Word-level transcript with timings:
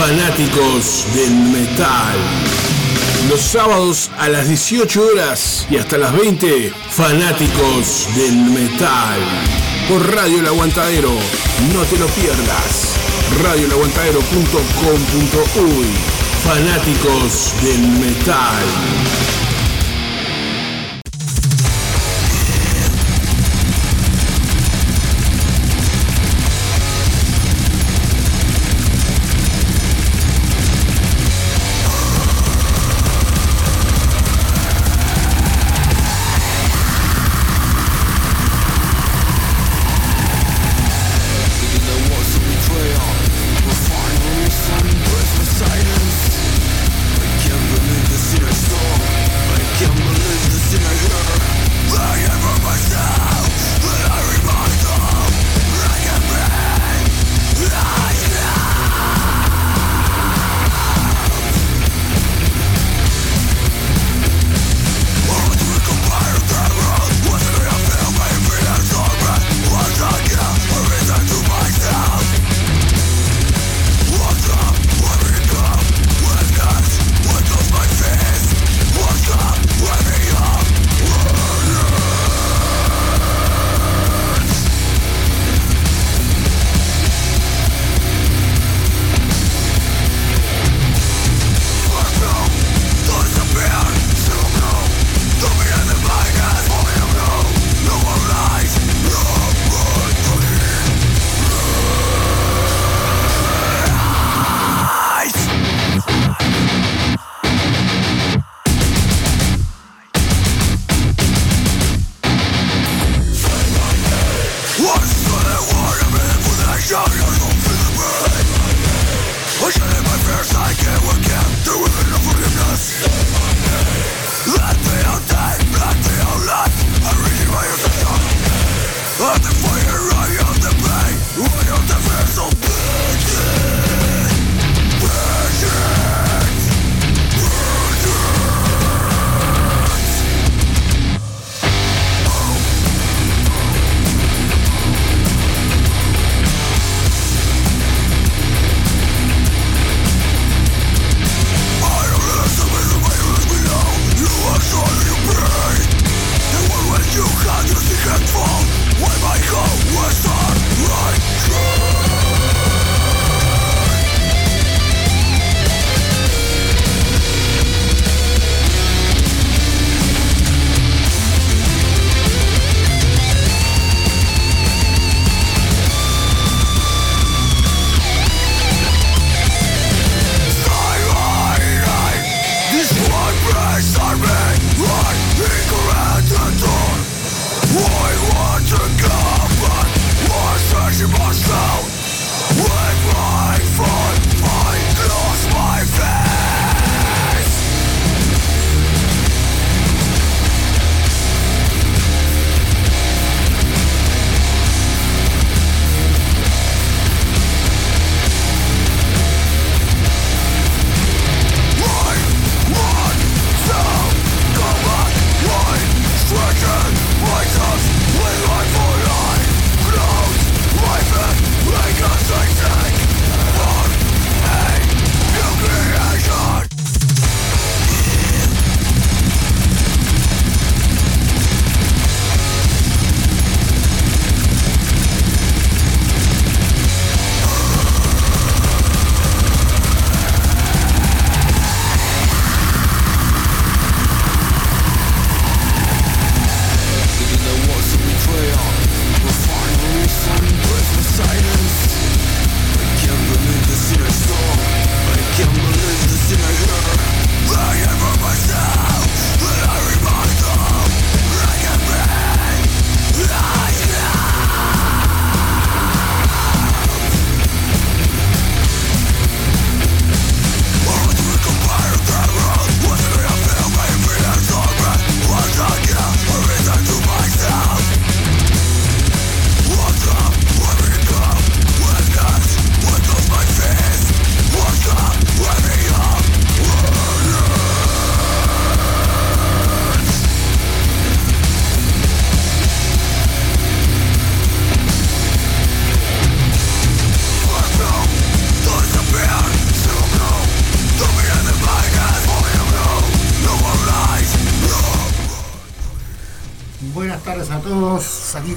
fanáticos 0.00 1.04
del 1.14 1.34
metal. 1.52 2.16
Los 3.28 3.42
sábados 3.42 4.10
a 4.16 4.30
las 4.30 4.48
18 4.48 5.02
horas 5.02 5.66
y 5.68 5.76
hasta 5.76 5.98
las 5.98 6.16
20, 6.16 6.72
fanáticos 6.88 8.08
del 8.16 8.36
metal. 8.36 9.20
Por 9.90 10.14
Radio 10.14 10.38
El 10.38 10.46
Aguantadero, 10.46 11.12
no 11.74 11.82
te 11.82 11.98
lo 11.98 12.06
pierdas. 12.06 12.94
radioelaguantadero.com.uy 13.42 15.88
Fanáticos 16.44 17.52
del 17.62 17.86
metal. 18.00 18.64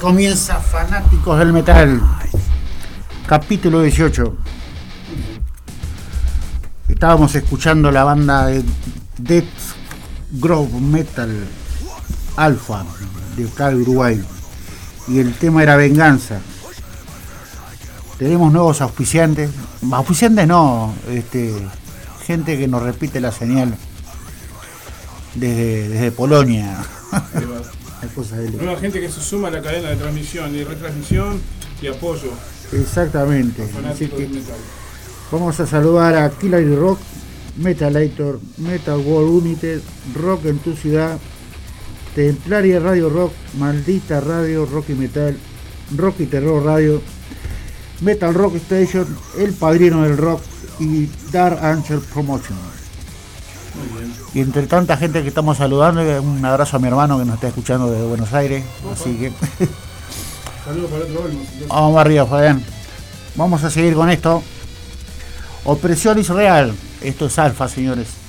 Comienza 0.04 0.60
Fanáticos 0.60 1.38
del 1.38 1.54
Metal, 1.54 1.98
capítulo 3.26 3.80
18. 3.80 4.36
Estábamos 6.90 7.34
escuchando 7.34 7.90
la 7.90 8.04
banda 8.04 8.48
de 8.48 8.62
Death 9.16 9.46
Grove 10.32 10.78
Metal 10.78 11.30
Alpha 12.36 12.84
de 13.34 13.48
acá 13.48 13.70
Uruguay. 13.70 14.22
Y 15.08 15.20
el 15.20 15.32
tema 15.32 15.62
era 15.62 15.76
Venganza. 15.76 16.38
Tenemos 18.18 18.52
nuevos 18.52 18.82
auspiciantes. 18.82 19.48
Auspiciantes 19.90 20.46
no, 20.46 20.92
este, 21.08 21.66
gente 22.26 22.58
que 22.58 22.68
nos 22.68 22.82
repite 22.82 23.20
la 23.22 23.32
señal 23.32 23.74
desde, 25.34 25.88
desde 25.88 26.12
Polonia. 26.12 26.76
Nueva 28.58 28.80
gente 28.80 29.00
que 29.00 29.10
se 29.10 29.20
suma 29.20 29.48
a 29.48 29.50
la 29.50 29.62
cadena 29.62 29.90
de 29.90 29.96
transmisión 29.96 30.54
y 30.54 30.64
retransmisión 30.64 31.40
y 31.80 31.86
apoyo. 31.88 32.30
Exactamente. 32.72 33.66
vamos 35.30 35.60
a 35.60 35.66
saludar 35.66 36.14
a 36.14 36.30
Killer 36.30 36.76
Rock, 36.76 36.98
Metalator, 37.56 38.40
Metal 38.58 38.98
World 38.98 39.44
United, 39.44 39.80
Rock 40.14 40.46
en 40.46 40.58
tu 40.58 40.74
ciudad, 40.74 41.18
Templaria 42.14 42.78
Radio 42.80 43.08
Rock, 43.08 43.32
Maldita 43.58 44.20
Radio, 44.20 44.66
Rock 44.66 44.90
y 44.90 44.94
Metal, 44.94 45.36
Rock 45.96 46.20
y 46.20 46.26
Terror 46.26 46.64
Radio, 46.64 47.02
Metal 48.00 48.34
Rock 48.34 48.56
Station, 48.56 49.06
El 49.38 49.52
Padrino 49.52 50.02
del 50.02 50.16
Rock 50.16 50.42
y 50.78 51.08
Dark 51.32 51.58
Angel 51.62 52.00
Promotion. 52.12 52.73
Y 54.32 54.40
entre 54.40 54.66
tanta 54.66 54.96
gente 54.96 55.22
que 55.22 55.28
estamos 55.28 55.56
saludando, 55.56 56.00
un 56.22 56.44
abrazo 56.44 56.76
a 56.76 56.80
mi 56.80 56.88
hermano 56.88 57.18
que 57.18 57.24
nos 57.24 57.36
está 57.36 57.48
escuchando 57.48 57.90
desde 57.90 58.06
Buenos 58.06 58.32
Aires. 58.32 58.64
Así 58.92 59.14
que. 59.16 59.32
Saludos 60.64 60.90
para 60.90 61.04
otro 61.04 61.30
Vamos 61.68 62.00
arriba, 62.00 62.26
Fabián. 62.26 62.64
Vamos 63.36 63.62
a 63.64 63.70
seguir 63.70 63.94
con 63.94 64.10
esto. 64.10 64.42
Opresión 65.64 66.22
real. 66.24 66.74
Esto 67.00 67.26
es 67.26 67.38
alfa, 67.38 67.68
señores. 67.68 68.23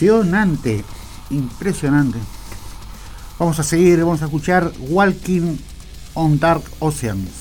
Impresionante, 0.00 0.84
impresionante. 1.30 2.18
Vamos 3.36 3.58
a 3.58 3.64
seguir, 3.64 3.98
vamos 3.98 4.22
a 4.22 4.26
escuchar 4.26 4.70
Walking 4.78 5.56
on 6.14 6.38
Dark 6.38 6.62
Oceans. 6.78 7.37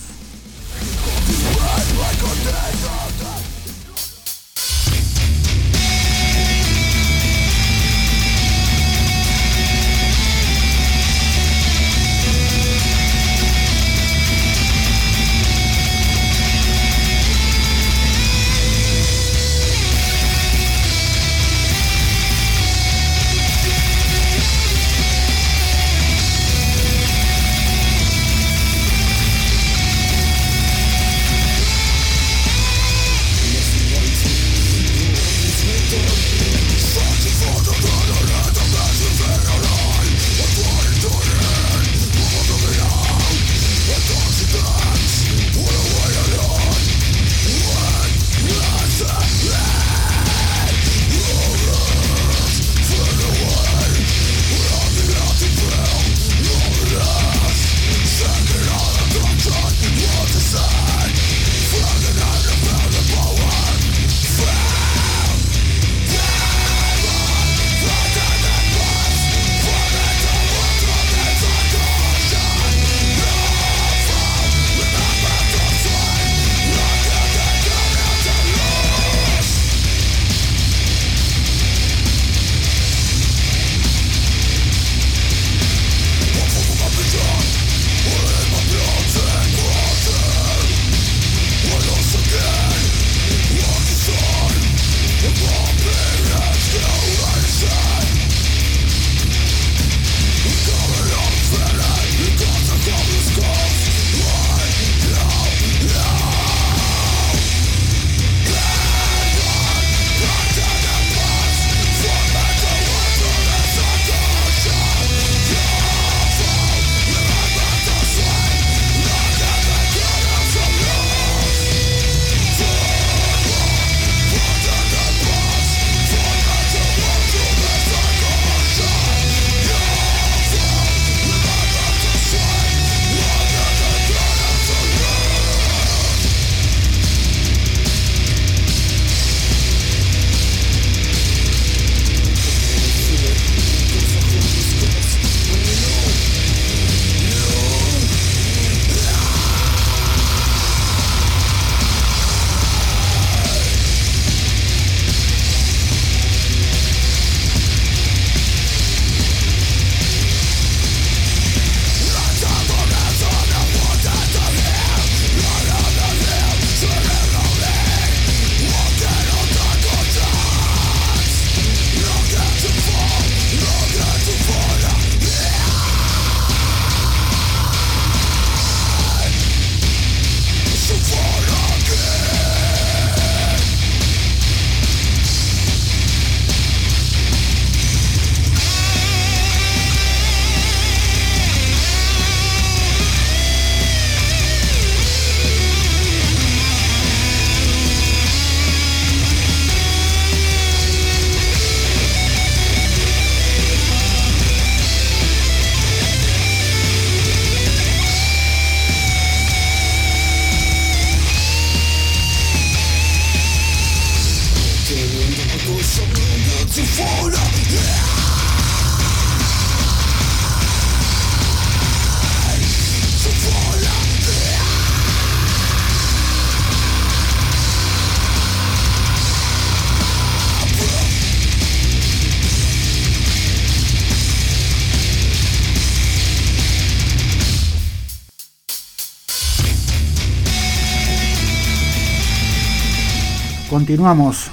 Continuamos 243.88 244.48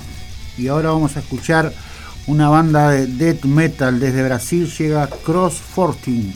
y 0.56 0.68
ahora 0.68 0.90
vamos 0.90 1.16
a 1.16 1.18
escuchar 1.18 1.72
una 2.28 2.50
banda 2.50 2.90
de 2.90 3.08
death 3.08 3.44
metal 3.46 3.98
desde 3.98 4.22
Brasil 4.22 4.70
llega 4.78 5.08
Cross 5.08 5.60
14 5.74 6.32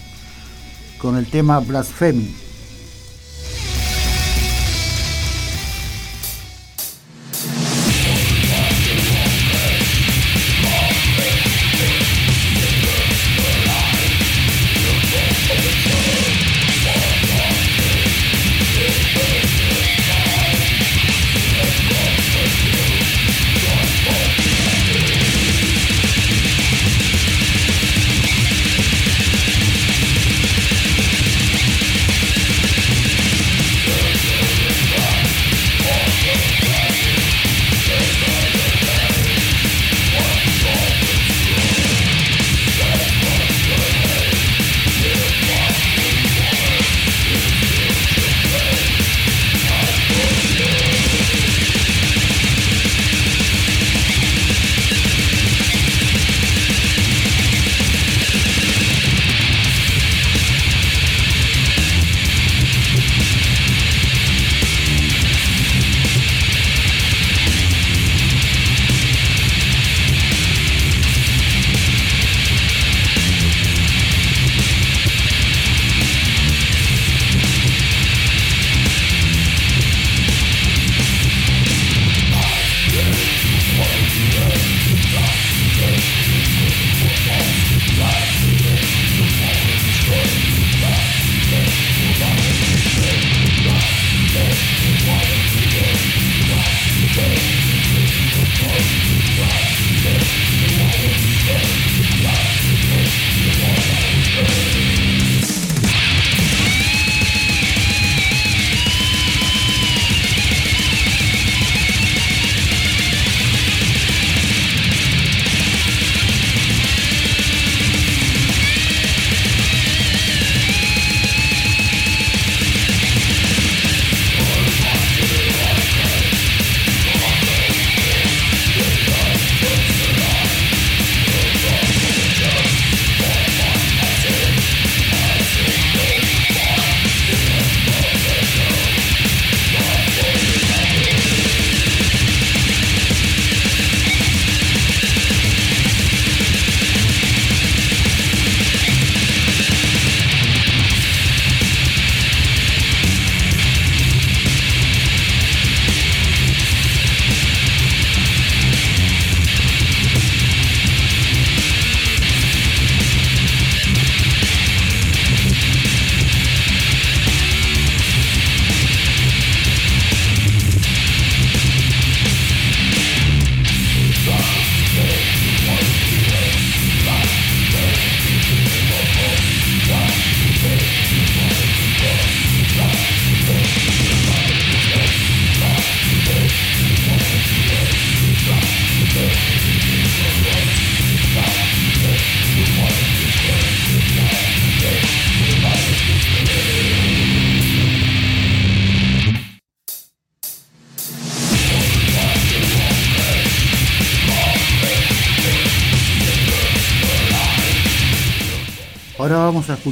con 0.98 1.16
el 1.16 1.26
tema 1.30 1.60
Blasphemy. 1.60 2.47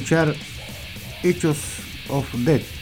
Escuchar 0.06 0.36
Hechos 1.24 1.58
of 2.08 2.26
Death. 2.44 2.75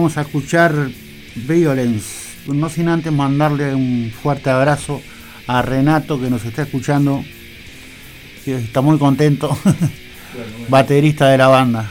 Vamos 0.00 0.16
a 0.16 0.22
escuchar 0.22 0.72
Violence. 1.34 2.30
No 2.46 2.70
sin 2.70 2.88
antes 2.88 3.12
mandarle 3.12 3.74
un 3.74 4.10
fuerte 4.10 4.48
abrazo 4.48 5.02
a 5.46 5.60
Renato 5.60 6.18
que 6.18 6.30
nos 6.30 6.42
está 6.42 6.62
escuchando. 6.62 7.22
Que 8.42 8.56
está 8.56 8.80
muy 8.80 8.96
contento. 8.98 9.54
Baterista 10.70 11.28
de 11.28 11.36
la 11.36 11.48
banda. 11.48 11.90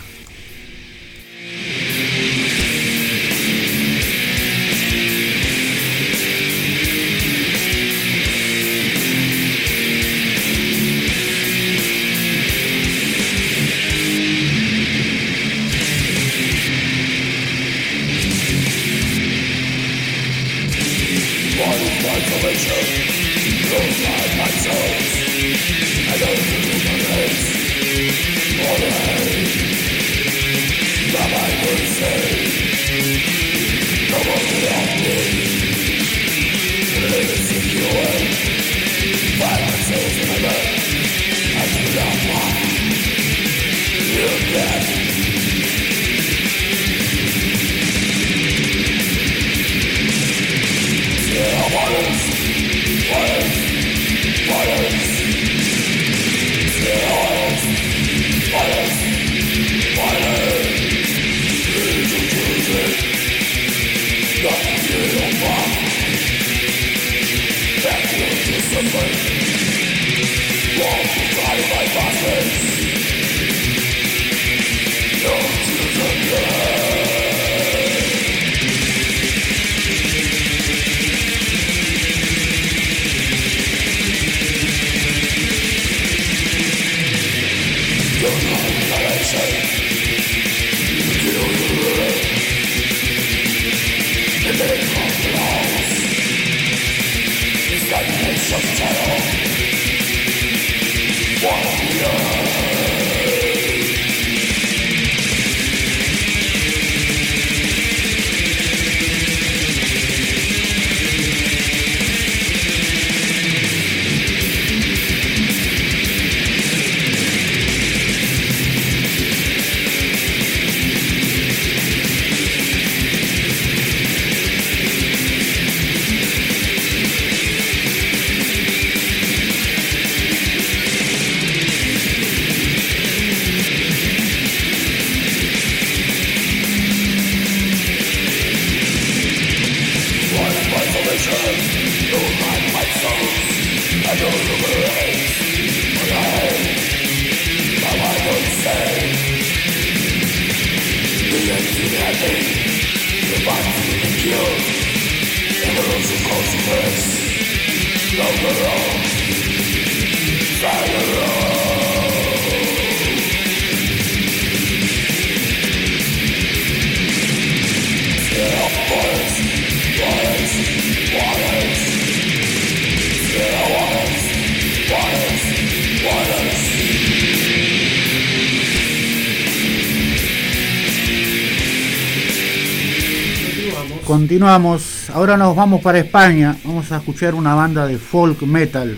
Continuamos, 184.29 185.09
ahora 185.09 185.37
nos 185.37 185.55
vamos 185.55 185.81
para 185.81 185.97
España, 185.97 186.55
vamos 186.63 186.91
a 186.91 186.97
escuchar 186.97 187.33
una 187.33 187.55
banda 187.55 187.87
de 187.87 187.97
folk 187.97 188.43
metal, 188.43 188.95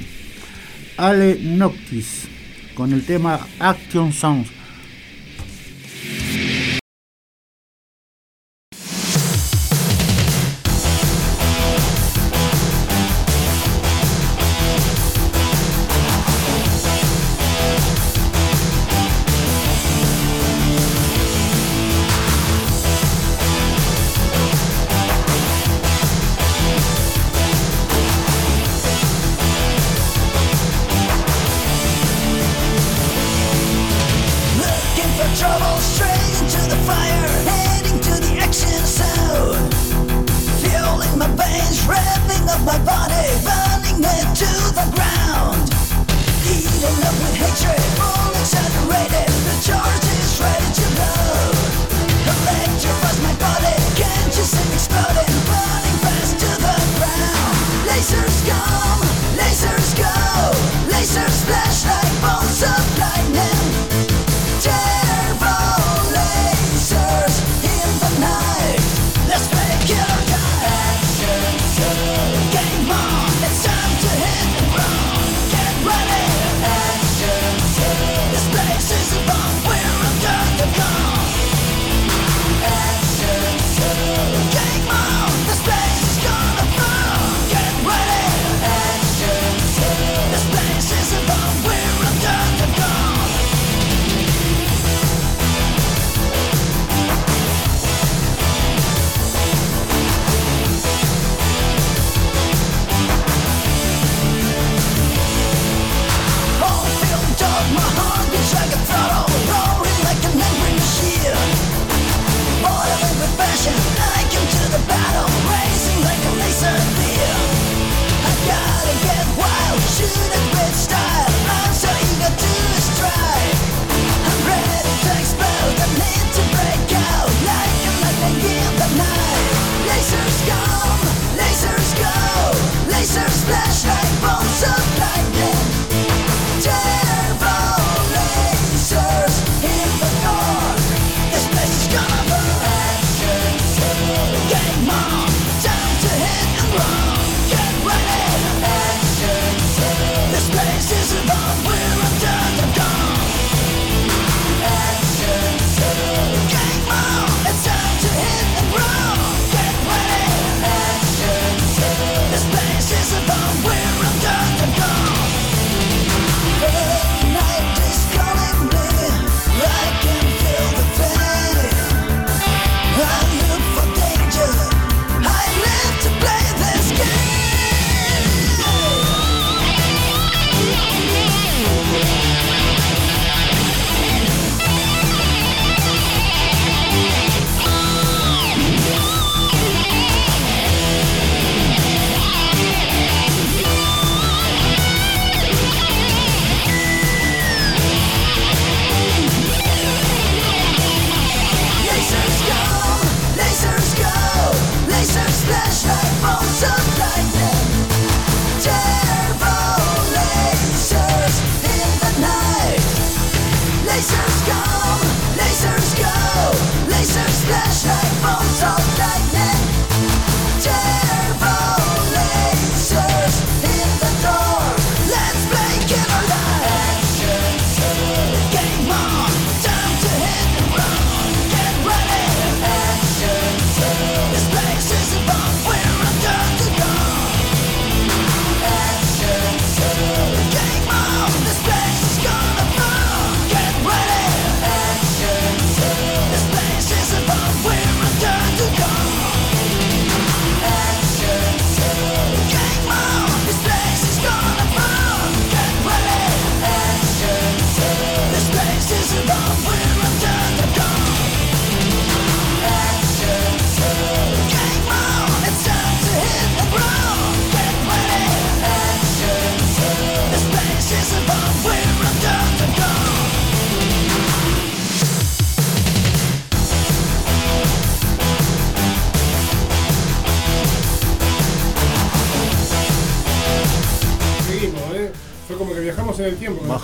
Ale 0.98 1.39
Noctis, 1.41 2.28
con 2.76 2.91
el 2.91 3.06
tema 3.06 3.39
Action 3.58 4.12
Sounds. 4.12 4.61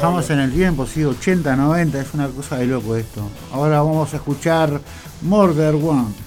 Bajamos 0.07 0.29
en 0.29 0.39
el 0.39 0.53
tiempo, 0.53 0.87
sí, 0.87 1.03
80, 1.03 1.53
90, 1.57 1.99
es 1.99 2.13
una 2.13 2.29
cosa 2.29 2.55
de 2.55 2.65
loco 2.65 2.95
esto. 2.95 3.29
Ahora 3.51 3.81
vamos 3.81 4.13
a 4.13 4.15
escuchar 4.15 4.79
Murder 5.21 5.75
One. 5.75 6.26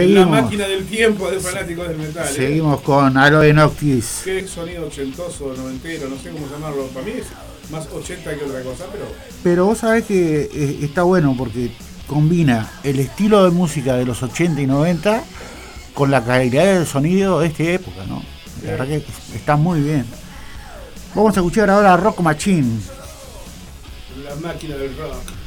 Seguimos, 0.00 0.30
la 0.30 0.42
máquina 0.42 0.68
del 0.68 0.86
tiempo 0.86 1.30
de 1.30 1.40
fanáticos 1.40 1.88
del 1.88 1.98
metal. 1.98 2.26
¿eh? 2.26 2.32
Seguimos 2.34 2.80
con 2.80 3.16
Aloe 3.16 3.52
Noctis. 3.52 4.22
Qué 4.24 4.46
sonido 4.46 4.86
ochentoso, 4.86 5.54
noventero, 5.56 6.08
no 6.08 6.16
sé 6.16 6.30
cómo 6.30 6.48
llamarlo. 6.48 6.86
Para 6.88 7.06
mí 7.06 7.12
es 7.12 7.26
más 7.70 7.86
80 7.92 8.36
que 8.36 8.44
otra 8.44 8.62
cosa, 8.62 8.86
pero. 8.92 9.06
Pero 9.42 9.66
vos 9.66 9.78
sabés 9.78 10.04
que 10.04 10.50
eh, 10.52 10.78
está 10.82 11.02
bueno 11.02 11.34
porque 11.36 11.70
combina 12.06 12.70
el 12.82 12.98
estilo 13.00 13.44
de 13.44 13.50
música 13.50 13.96
de 13.96 14.04
los 14.04 14.22
80 14.22 14.60
y 14.60 14.66
90 14.66 15.22
con 15.94 16.10
la 16.10 16.24
calidad 16.24 16.64
del 16.74 16.86
sonido 16.86 17.40
de 17.40 17.48
esta 17.48 17.64
época, 17.64 18.04
¿no? 18.08 18.22
La 18.64 18.70
verdad 18.72 18.86
que 18.86 19.04
está 19.34 19.56
muy 19.56 19.80
bien. 19.80 20.06
Vamos 21.14 21.36
a 21.36 21.40
escuchar 21.40 21.70
ahora 21.70 21.96
Rock 21.96 22.20
Machine. 22.20 22.80
La 24.24 24.34
máquina 24.36 24.76
del 24.76 24.96
rock. 24.96 25.38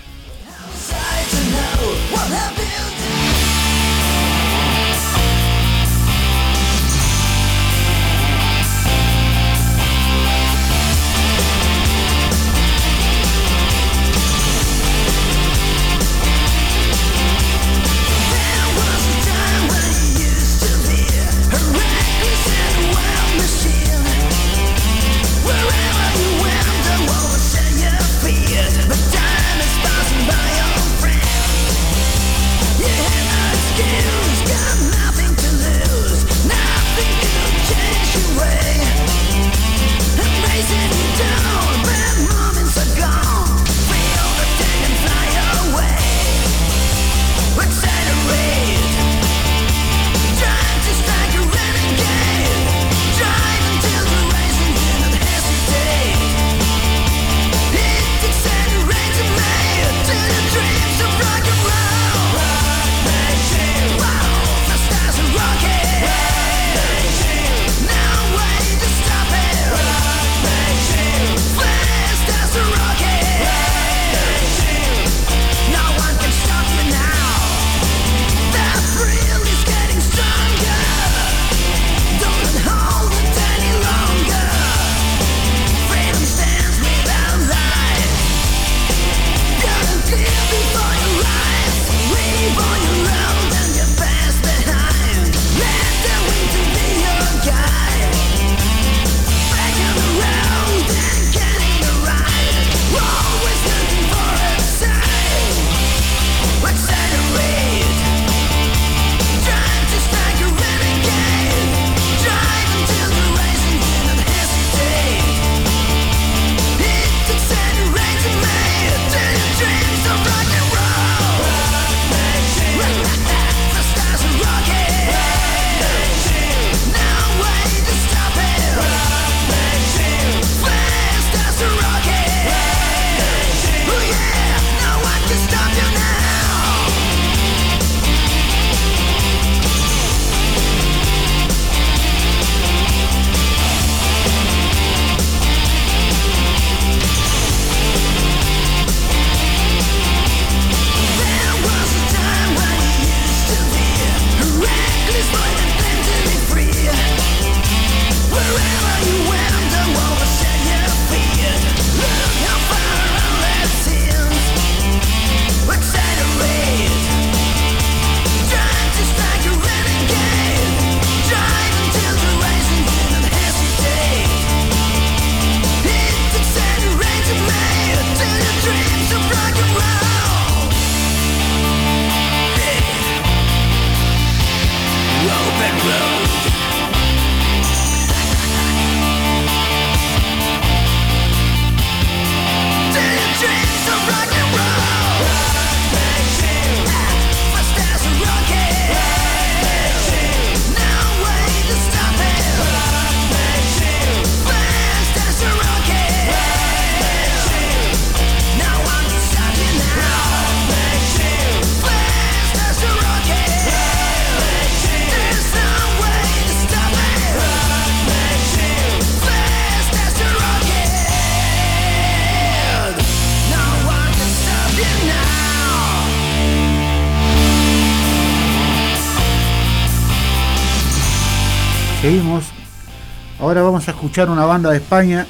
Escuchar 234.01 234.31
una 234.31 234.45
banda 234.45 234.71
de 234.71 234.77
España, 234.77 235.27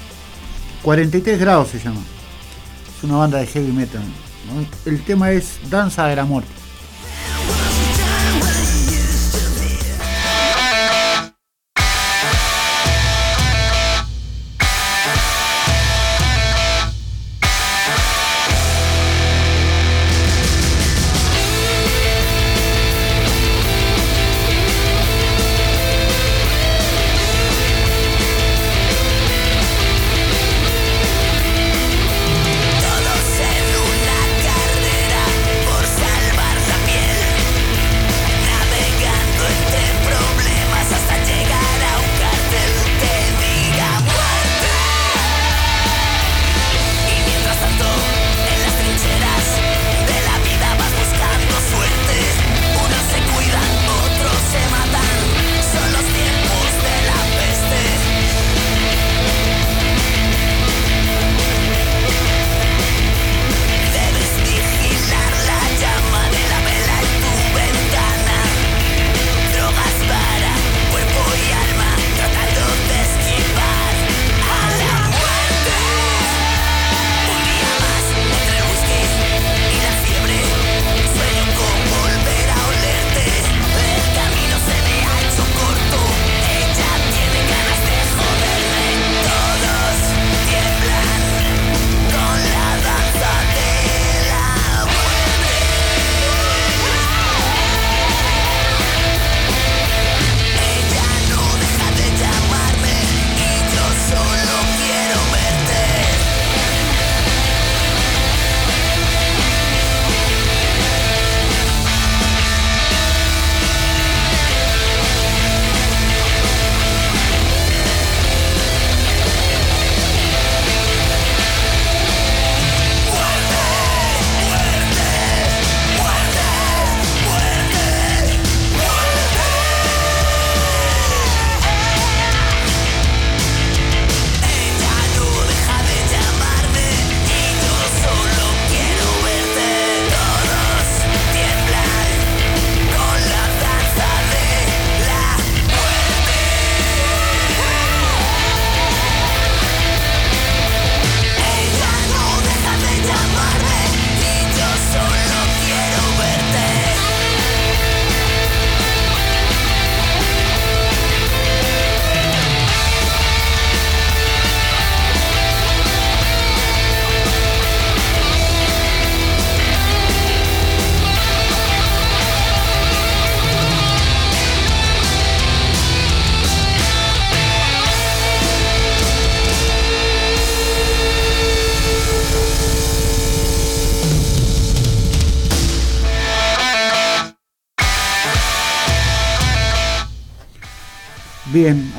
43 0.81 1.37
grados 1.41 1.67
se 1.67 1.79
llama. 1.79 1.99
Es 2.97 3.03
una 3.03 3.17
banda 3.17 3.39
de 3.39 3.45
heavy 3.45 3.73
metal. 3.73 4.01
El 4.85 5.03
tema 5.03 5.31
es 5.31 5.59
Danza 5.69 6.07
de 6.07 6.15
la 6.15 6.23
Muerte. 6.23 6.60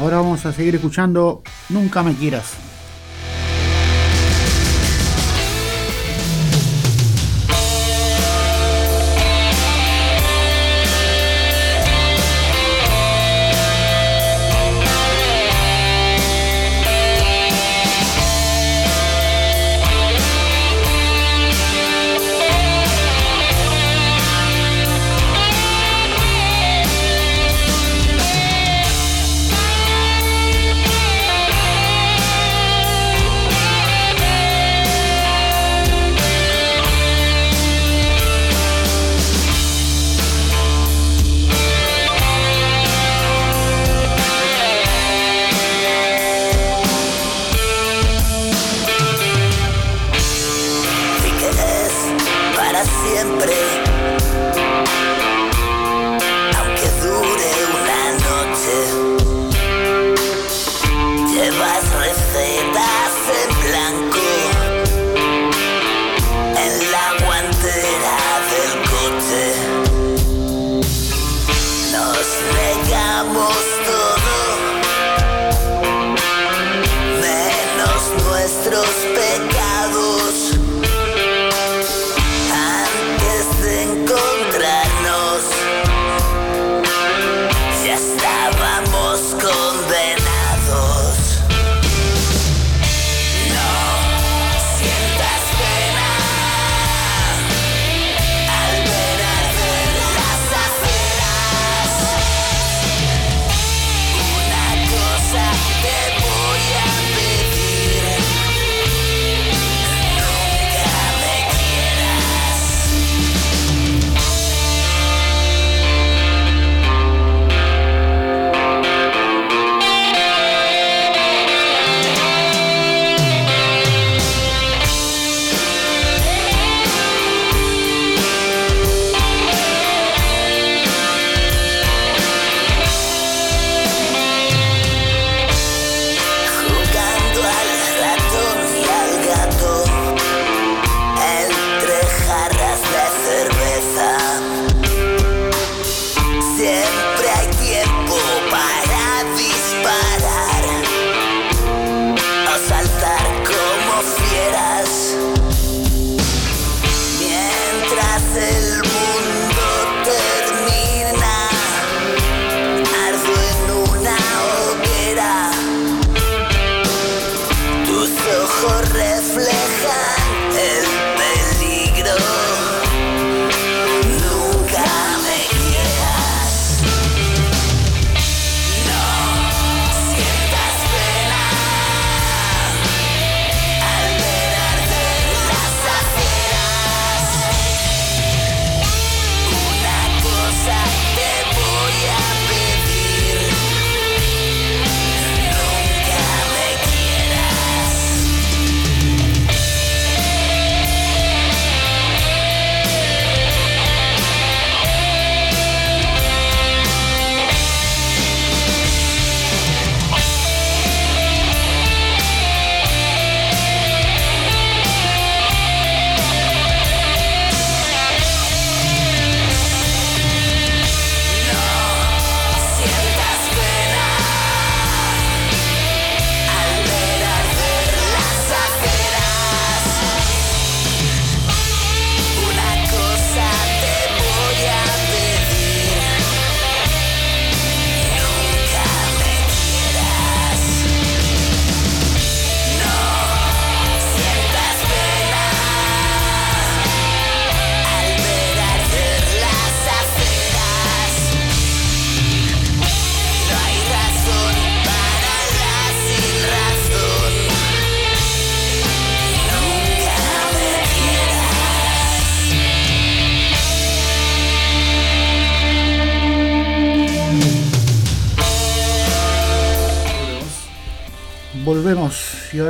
Ahora 0.02 0.16
vamos 0.16 0.44
a 0.46 0.52
seguir 0.52 0.74
escuchando 0.74 1.42
Nunca 1.68 2.02
me 2.02 2.14
quieras. 2.14 2.71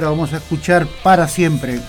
Vamos 0.08 0.32
a 0.32 0.38
escuchar 0.38 0.86
para 1.02 1.28
siempre. 1.28 1.80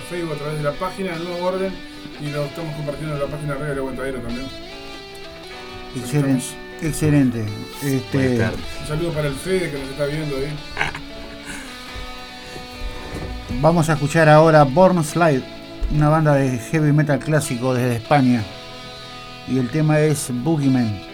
Facebook 0.00 0.34
a 0.34 0.38
través 0.38 0.58
de 0.58 0.64
la 0.64 0.72
página 0.72 1.12
de 1.12 1.24
Nuevo 1.24 1.46
Orden 1.46 1.72
y 2.20 2.30
lo 2.30 2.44
estamos 2.44 2.74
compartiendo 2.74 3.14
en 3.14 3.20
la 3.20 3.26
página 3.26 3.54
de 3.54 3.60
Radio 3.60 3.82
Aguantadero 3.82 4.18
también. 4.20 4.46
Excelente. 5.96 6.44
Excelente. 6.80 7.44
Este... 7.82 8.40
Un 8.80 8.86
saludo 8.86 9.12
para 9.12 9.28
el 9.28 9.34
Fede 9.34 9.70
que 9.70 9.78
nos 9.78 9.90
está 9.90 10.06
viendo 10.06 10.36
ahí. 10.36 10.56
vamos 13.60 13.88
a 13.88 13.94
escuchar 13.94 14.28
ahora 14.28 14.62
Born 14.64 15.02
Slide, 15.02 15.42
una 15.94 16.08
banda 16.08 16.34
de 16.34 16.58
heavy 16.58 16.92
metal 16.92 17.18
clásico 17.18 17.74
desde 17.74 17.96
España. 17.96 18.44
Y 19.48 19.58
el 19.58 19.68
tema 19.70 19.98
es 20.00 20.30
Boogeyman. 20.30 21.07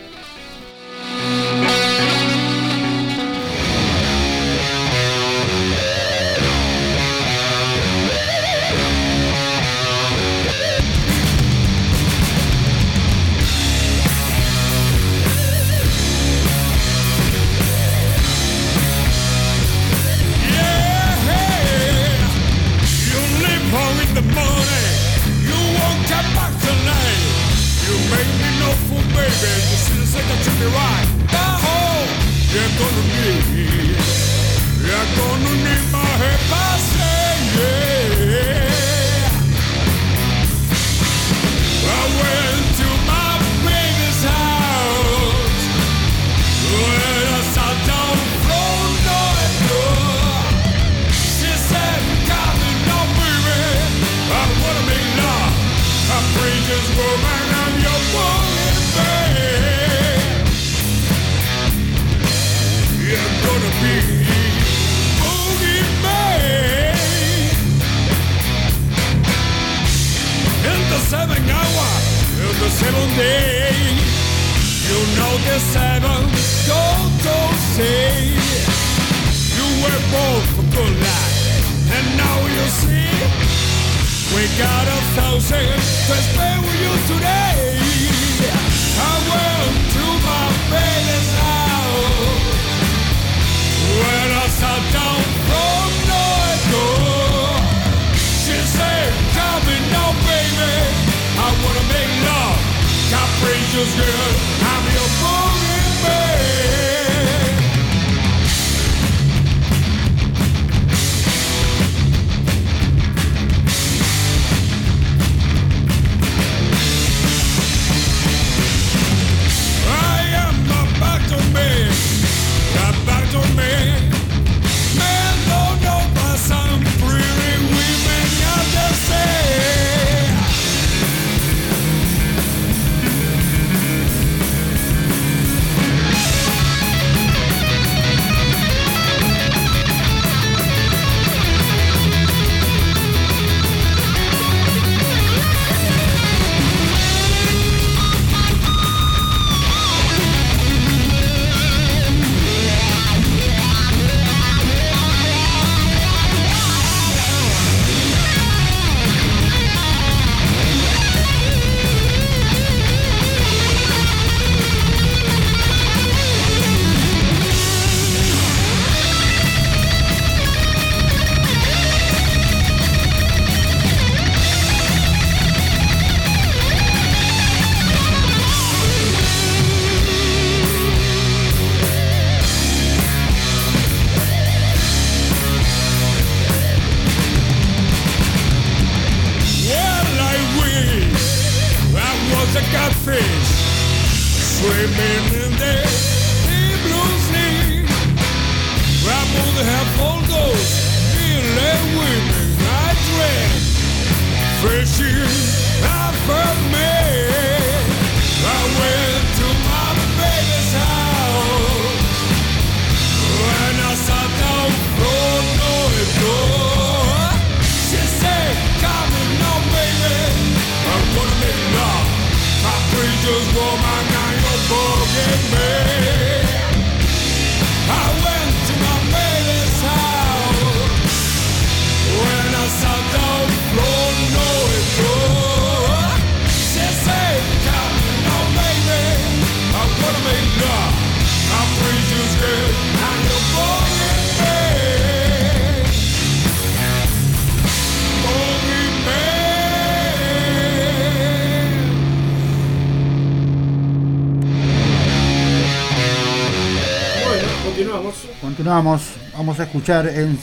Vamos 259.57 259.61
a 259.61 259.71
escuchar 259.71 260.09
en 260.09 260.37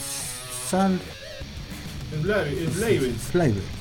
Sal. 0.70 0.98
En 2.14 3.81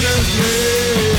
rid 0.00 0.26
me. 0.40 1.11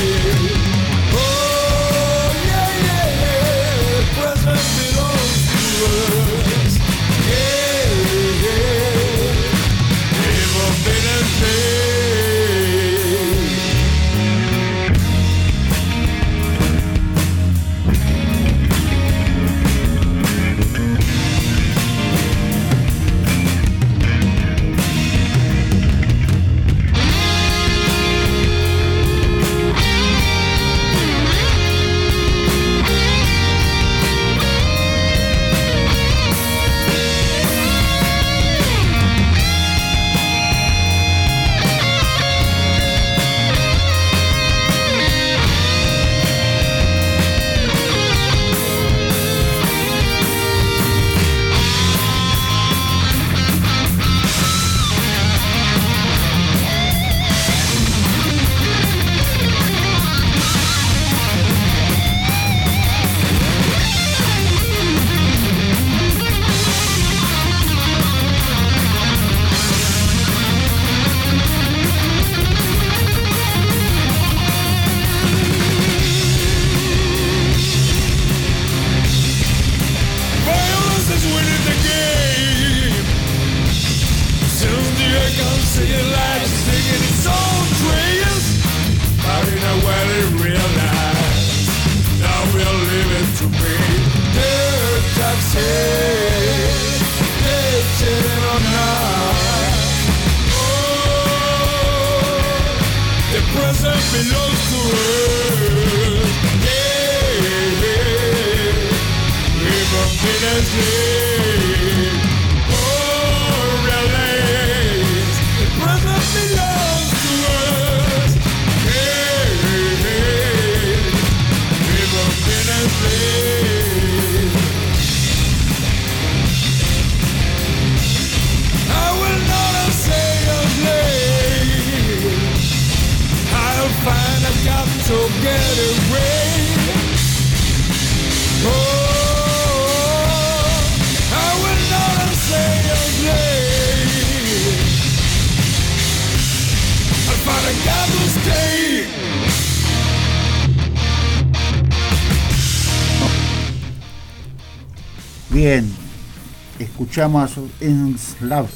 llama 157.14 157.48
Enslav. 157.80 158.68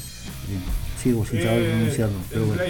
Sigo 1.01 1.25
sin 1.25 1.43
saber 1.43 1.69
pronunciarlo, 1.69 2.17
pero 2.29 2.45
bueno. 2.45 2.61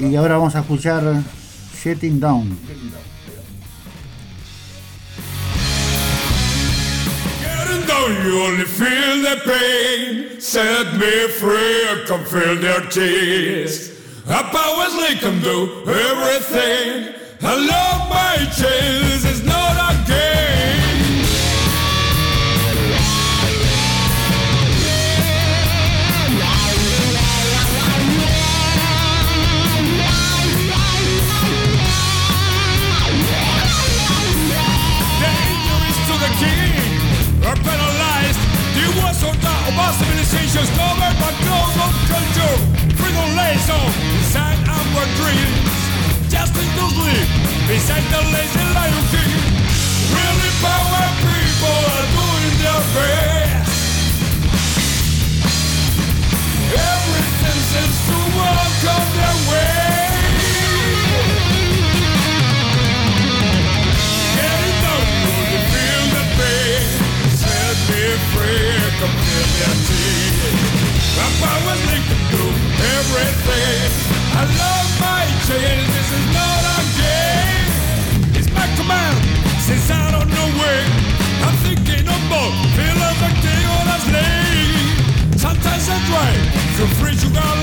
Y 0.00 0.16
ahora 0.16 0.36
vamos 0.36 0.54
a 0.54 0.60
escuchar 0.60 1.22
Shutting 1.82 2.20
Down. 2.20 2.58
Though 7.86 8.08
you 8.24 8.42
only 8.42 8.64
feel 8.64 9.22
the 9.22 9.36
pain, 9.44 10.40
set 10.40 10.92
me 10.94 11.28
free, 11.28 11.86
I 11.88 12.04
can 12.06 12.24
feel 12.24 12.56
their 12.60 12.80
tears. 12.88 13.92
Up 14.28 14.50
powers 14.50 14.94
they 14.96 15.14
can 15.16 15.40
do 15.40 15.68
everything. 15.86 17.14
I 17.42 17.54
love 17.54 18.08
my 18.10 18.44
chains, 18.50 19.24
Flavor. 40.56 40.66
discovered 40.66 41.16
my 41.20 41.32
global 41.44 41.92
culture. 42.08 42.56
Freedom 42.96 43.28
lays 43.36 43.68
on 43.68 43.92
beside 44.16 44.60
our 44.68 45.06
dreams. 45.20 45.76
Justice 46.32 46.70
to 46.76 46.84
sleep 46.96 47.28
beside 47.68 48.04
the 48.12 48.20
lazy 48.32 48.64
lion 48.74 49.04
king. 49.12 49.32
Really 50.16 50.50
power 50.64 51.08
people 51.20 51.80
are 51.92 52.08
doing 52.16 52.54
their 52.62 52.82
best. 52.94 53.74
Everything 56.72 57.60
seems 57.70 57.98
to 58.08 58.18
welcome 58.36 59.08
their 59.18 59.36
way. 59.48 59.76
Getting 64.36 64.76
down 64.84 65.04
on 65.32 65.44
the 65.52 65.60
field 65.70 66.12
of 66.20 66.28
pain. 66.38 66.84
Set 67.40 67.76
me 67.88 68.02
free, 68.32 68.80
come 68.98 69.16
feel 69.24 70.35
power's 71.40 71.82
linked 71.88 72.08
to 72.12 72.18
do 72.34 72.44
everything. 72.98 73.90
I 74.36 74.42
love 74.44 74.88
my 75.00 75.24
chains, 75.48 75.86
this 75.96 76.10
is 76.12 76.26
not 76.36 76.60
a 76.76 76.80
game. 77.00 77.68
It's 78.36 78.50
my 78.52 78.66
command, 78.76 79.16
since 79.64 79.90
I 79.90 80.10
don't 80.12 80.28
know 80.28 80.48
where. 80.60 80.86
I'm 81.46 81.56
thinking 81.64 82.04
about 82.04 82.52
feeling 82.76 83.18
the 83.24 83.30
king 83.40 83.66
or 83.76 83.84
the 83.90 83.98
slave. 84.06 85.40
Sometimes 85.40 85.88
I 85.88 85.98
try 86.10 86.32
to 86.76 86.84
free 86.98 87.16
you 87.16 87.30
got 87.32 87.56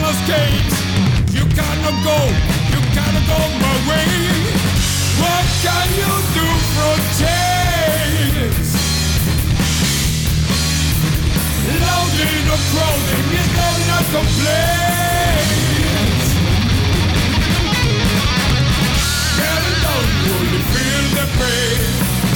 only 19.93 20.61
feel 20.74 21.05
the 21.18 21.26
pain. 21.39 21.82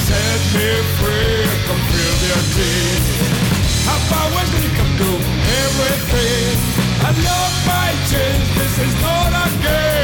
Set 0.08 0.42
me 0.56 0.70
free, 0.98 1.46
I 2.34 2.42
feel. 2.54 3.02
How 3.88 4.00
can 4.78 4.90
do 4.98 5.12
everything. 5.64 6.58
I 7.06 7.12
love 7.30 7.56
my 7.70 7.90
change, 8.10 8.48
this 8.58 8.76
is 8.86 8.94
not 9.02 9.32
a 9.34 9.48
game. 9.62 9.97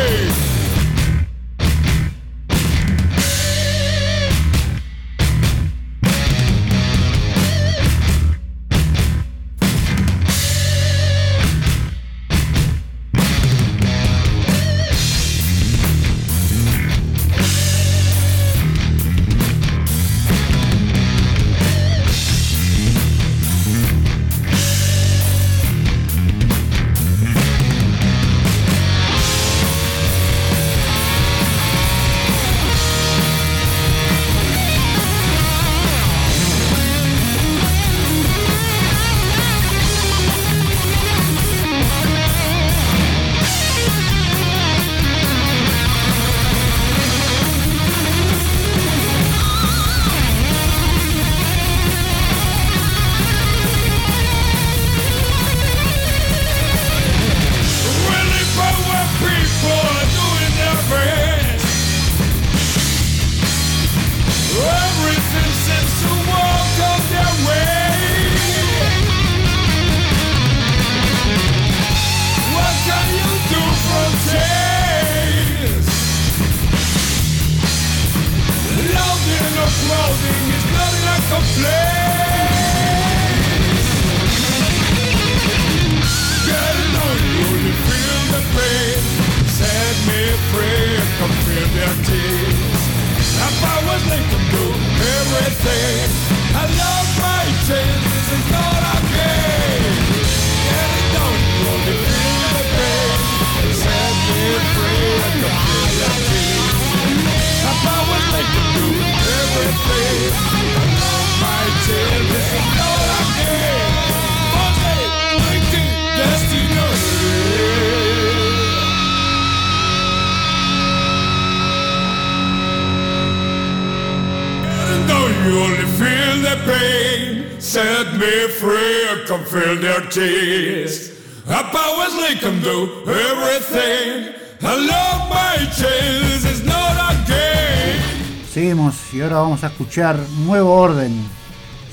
Our 130.16 131.64
powers 131.72 132.14
they 132.22 132.36
can 132.40 132.62
do 132.62 132.88
everything. 133.10 134.36
I 134.62 134.76
love 134.76 135.28
my 135.28 135.58
chains, 135.74 136.46
it's 136.46 136.64
not 136.64 136.96
a 136.96 137.16
game. 137.28 138.46
Seguimos 138.54 138.94
y 139.12 139.22
ahora 139.22 139.38
vamos 139.38 139.64
a 139.64 139.68
escuchar 139.68 140.20
Nuevo 140.46 140.72
Orden, 140.72 141.20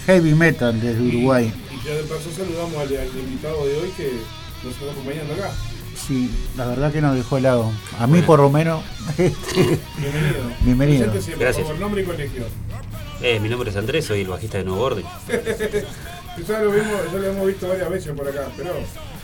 Heavy 0.04 0.34
Metal 0.34 0.78
desde 0.78 1.00
Uruguay. 1.00 1.50
Y 1.70 1.86
ya 1.86 1.94
de 1.94 2.02
paso 2.02 2.30
saludamos 2.36 2.74
al, 2.76 2.94
al 2.94 3.08
invitado 3.18 3.66
de 3.66 3.76
hoy 3.76 3.88
que 3.96 4.12
nos 4.64 4.74
está 4.74 4.90
acompañando 4.92 5.32
acá. 5.32 5.50
Sí, 5.96 6.30
la 6.58 6.66
verdad 6.66 6.92
que 6.92 7.00
nos 7.00 7.16
dejó 7.16 7.38
helado. 7.38 7.72
A 7.98 8.06
mí 8.06 8.20
por 8.20 8.40
lo 8.40 8.50
menos. 8.50 8.84
Bienvenido. 9.16 10.52
Bienvenido. 10.60 11.06
Por 11.10 11.38
Gracias. 11.38 11.66
favor, 11.66 11.80
nombre 11.80 12.02
y 12.02 12.04
colegio. 12.04 12.44
Eh, 13.22 13.40
mi 13.40 13.48
nombre 13.48 13.70
es 13.70 13.76
Andrés, 13.76 14.04
soy 14.04 14.20
el 14.20 14.28
bajista 14.28 14.58
de 14.58 14.64
Nuevo 14.64 14.82
Orden. 14.82 15.06
Ya 16.48 16.58
lo, 16.60 16.70
vimos, 16.70 16.86
ya 17.12 17.18
lo 17.18 17.26
hemos 17.26 17.46
visto 17.46 17.68
varias 17.68 17.90
veces 17.90 18.12
por 18.12 18.26
acá, 18.26 18.48
pero 18.56 18.72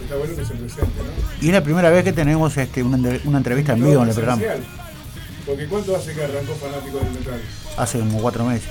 está 0.02 0.16
bueno 0.16 0.36
que 0.36 0.44
se 0.44 0.54
presente, 0.54 1.02
¿no? 1.02 1.40
Y 1.40 1.46
es 1.48 1.52
la 1.52 1.62
primera 1.62 1.88
vez 1.90 2.04
que 2.04 2.12
tenemos 2.12 2.56
este, 2.56 2.82
una, 2.82 3.18
una 3.24 3.38
entrevista 3.38 3.72
en 3.72 3.84
vivo 3.84 4.02
en 4.02 4.08
el 4.08 4.14
programa. 4.14 4.42
Porque 5.46 5.66
¿cuánto 5.66 5.96
hace 5.96 6.12
que 6.12 6.24
arrancó 6.24 6.54
Fanático 6.56 6.98
del 6.98 7.10
Metal? 7.12 7.40
Hace 7.76 7.98
como 8.00 8.20
cuatro 8.20 8.44
meses. 8.44 8.68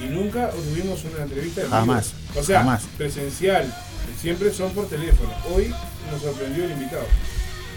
Y 0.00 0.06
nunca 0.10 0.50
tuvimos 0.50 1.02
una 1.04 1.24
entrevista 1.24 1.62
en 1.62 1.70
Jamás, 1.70 2.12
vivo. 2.28 2.40
O 2.40 2.44
sea, 2.44 2.58
jamás. 2.60 2.82
presencial. 2.96 3.74
Siempre 4.20 4.52
son 4.52 4.70
por 4.72 4.88
teléfono. 4.88 5.30
Hoy 5.54 5.74
nos 6.12 6.22
sorprendió 6.22 6.64
el 6.64 6.72
invitado. 6.72 7.04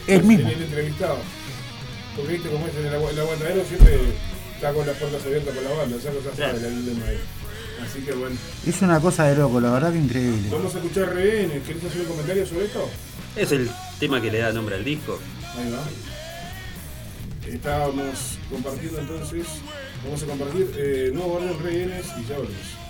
El 0.07 0.23
mismo. 0.23 0.49
El, 0.49 0.61
entrevistado. 0.61 1.17
Porque 2.15 2.33
viste 2.33 2.49
como 2.49 2.67
es 2.67 2.75
el, 2.75 2.93
agua- 2.93 3.09
el 3.09 3.19
aguantadero 3.19 3.63
siempre 3.65 3.99
está 4.55 4.73
con 4.73 4.85
las 4.85 4.97
puertas 4.97 5.23
abiertas 5.25 5.53
por 5.55 5.63
la 5.63 5.69
banda, 5.71 5.97
ya 5.97 6.11
lo 6.11 6.21
sabe 6.21 6.59
la 6.61 6.69
luz 6.69 6.85
de 6.85 6.93
maíz. 6.93 7.19
Así 7.83 8.01
que 8.01 8.13
bueno. 8.13 8.35
Es 8.65 8.81
una 8.81 8.99
cosa 8.99 9.25
de 9.25 9.35
loco, 9.35 9.59
la 9.59 9.71
verdad 9.71 9.91
que 9.91 9.99
increíble. 9.99 10.49
Vamos 10.51 10.73
a 10.75 10.77
escuchar 10.77 11.13
rehenes. 11.13 11.63
¿Querés 11.63 11.83
hacer 11.83 12.01
un 12.01 12.07
comentario 12.07 12.45
sobre 12.45 12.65
esto? 12.65 12.89
Es 13.35 13.51
el 13.51 13.69
tema 13.99 14.21
que 14.21 14.31
le 14.31 14.39
da 14.39 14.51
nombre 14.51 14.75
al 14.75 14.83
disco. 14.83 15.19
Ahí 15.57 15.71
va. 15.71 15.83
Estábamos 17.47 18.37
compartiendo 18.49 18.99
entonces. 18.99 19.47
Vamos 20.03 20.23
a 20.23 20.25
compartir 20.25 20.71
eh, 20.77 21.11
nuevo 21.13 21.33
orden 21.33 21.59
rehenes 21.63 22.05
y 22.19 22.27
ya 22.27 22.37
volvemos. 22.37 22.80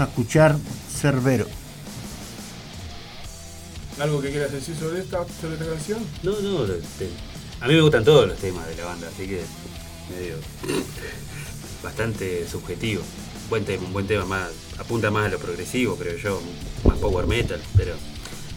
Vamos 0.00 0.08
a 0.16 0.20
escuchar 0.20 0.56
Cerbero. 0.90 1.46
¿Algo 4.00 4.22
que 4.22 4.30
quieras 4.30 4.50
decir 4.52 4.74
sobre 4.76 5.00
esta, 5.00 5.18
sobre 5.40 5.54
esta 5.54 5.66
canción? 5.66 5.98
No, 6.22 6.32
no, 6.40 6.64
lo- 6.66 6.74
te- 6.74 7.10
a 7.60 7.68
mí 7.68 7.74
me 7.74 7.82
gustan 7.82 8.02
todos 8.04 8.26
los 8.26 8.38
temas 8.38 8.66
de 8.66 8.76
la 8.76 8.86
banda, 8.86 9.08
así 9.08 9.26
que 9.28 9.42
medio 10.10 10.36
bastante 11.82 12.48
subjetivo. 12.48 13.02
Buen 13.50 13.64
tema, 13.66 13.84
un 13.86 13.92
buen 13.92 14.06
tema 14.06 14.24
más, 14.24 14.48
apunta 14.78 15.10
más 15.10 15.26
a 15.26 15.28
lo 15.28 15.38
progresivo, 15.38 15.96
creo 15.96 16.16
yo, 16.16 16.40
más 16.84 16.96
power 16.98 17.26
metal, 17.26 17.60
pero 17.76 17.94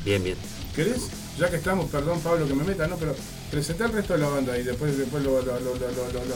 bien, 0.05 0.23
bien. 0.23 0.37
¿Querés? 0.73 1.01
Ya 1.37 1.49
que 1.49 1.57
estamos, 1.57 1.89
perdón 1.91 2.21
Pablo 2.21 2.47
que 2.47 2.53
me 2.53 2.63
meta, 2.63 2.87
¿no? 2.87 2.95
Pero 2.95 3.15
presenta 3.51 3.85
el 3.85 3.91
resto 3.91 4.13
de 4.13 4.19
la 4.19 4.29
banda 4.29 4.57
y 4.57 4.63
después, 4.63 4.97
después 4.97 5.23
lo, 5.23 5.41
lo, 5.41 5.59
lo, 5.59 5.75
lo, 5.75 6.35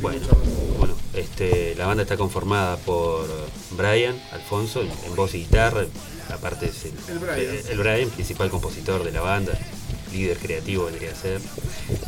Bueno, 0.00 0.26
bueno, 0.78 0.94
este, 1.14 1.74
la 1.76 1.86
banda 1.86 2.02
está 2.02 2.16
conformada 2.16 2.76
por 2.78 3.26
Brian 3.72 4.20
Alfonso 4.32 4.82
en, 4.82 4.90
en 5.06 5.14
voz 5.16 5.34
y 5.34 5.38
guitarra, 5.38 5.86
aparte 6.32 6.66
es 6.66 6.84
el, 6.86 6.92
El 7.08 7.18
Brian. 7.18 7.38
el- 7.40 7.66
el 7.68 7.78
Brian, 7.78 8.10
principal 8.10 8.50
compositor 8.50 9.04
de 9.04 9.12
la 9.12 9.20
banda, 9.20 9.52
líder 10.12 10.38
creativo 10.38 10.86
vendría 10.86 11.12
a 11.12 11.14
ser, 11.14 11.40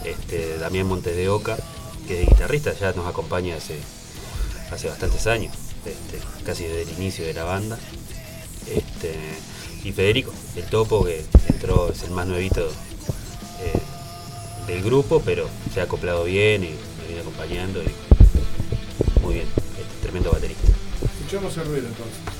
este, 0.04 0.58
Damián 0.58 0.86
Montes 0.86 1.16
de 1.16 1.28
Oca, 1.28 1.56
que 2.06 2.22
es 2.22 2.28
guitarrista, 2.28 2.72
ya 2.74 2.92
nos 2.92 3.06
acompaña 3.06 3.56
hace, 3.56 3.78
hace 4.70 4.88
bastantes 4.88 5.26
años, 5.26 5.54
este, 5.86 6.18
casi 6.44 6.64
desde 6.64 6.82
el 6.82 6.90
inicio 6.98 7.24
de 7.24 7.34
la 7.34 7.44
banda, 7.44 7.78
este, 8.66 9.14
y 9.84 9.92
Federico, 9.92 10.32
el 10.56 10.64
topo 10.64 11.04
que 11.04 11.24
entró, 11.48 11.90
es 11.92 12.02
el 12.02 12.10
más 12.10 12.26
nuevito 12.26 12.68
eh, 13.60 14.66
del 14.66 14.82
grupo, 14.82 15.22
pero 15.24 15.48
se 15.72 15.80
ha 15.80 15.84
acoplado 15.84 16.24
bien 16.24 16.64
y 16.64 16.70
acompañando 17.16 17.82
y 17.82 17.88
muy 19.22 19.34
bien, 19.34 19.46
este, 19.78 20.02
tremendo 20.02 20.30
baterista. 20.30 20.68
Escuchamos 21.20 21.56
el 21.56 21.64
ruido 21.66 21.86
entonces. 21.88 22.37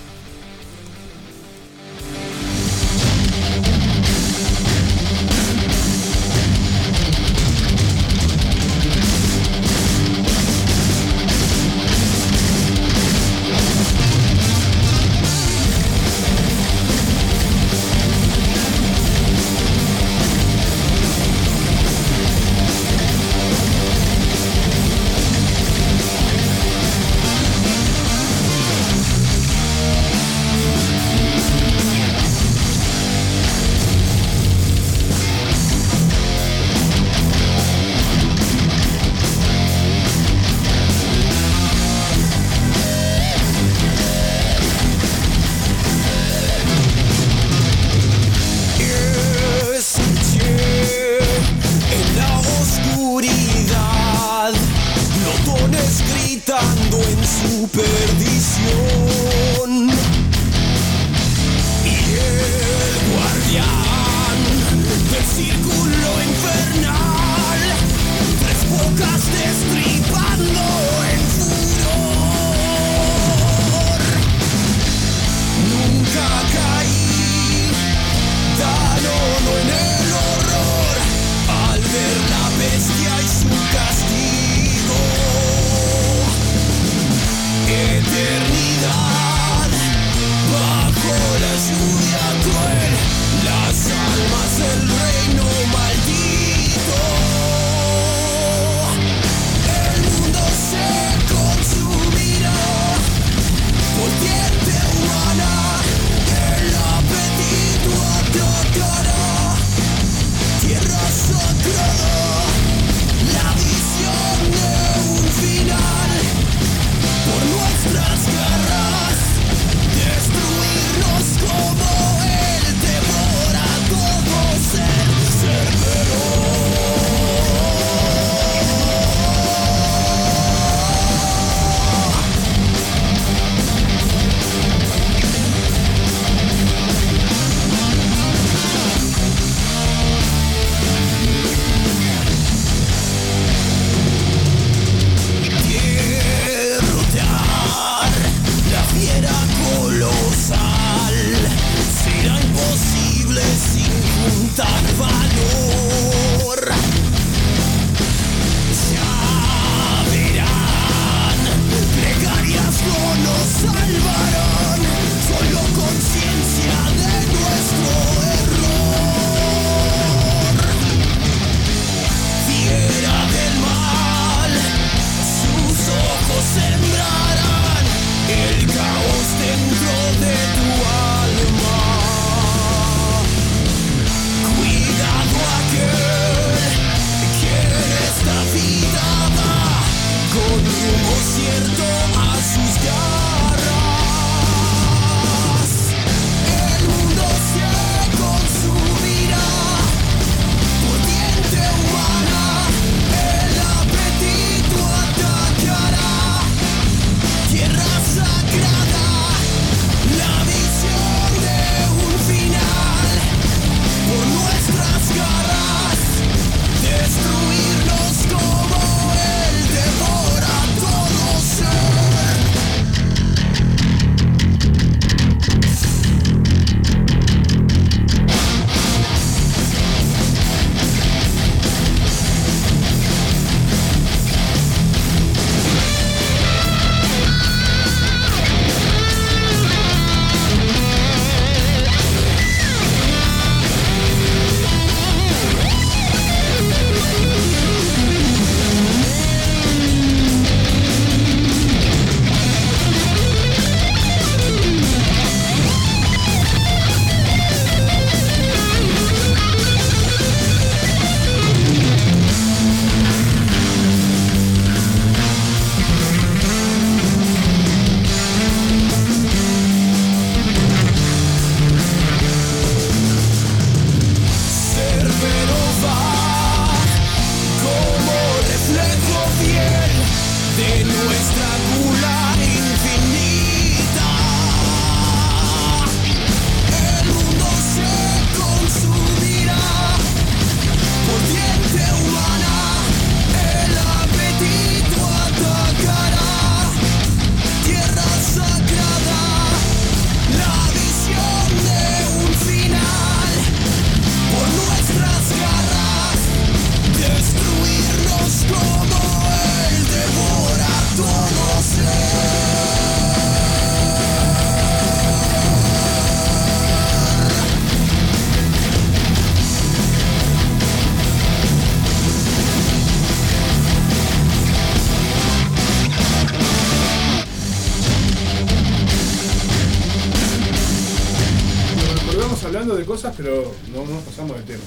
Pero 333.18 333.52
no 333.74 333.84
nos 333.84 334.02
pasamos 334.04 334.36
del 334.36 334.44
tema. 334.44 334.62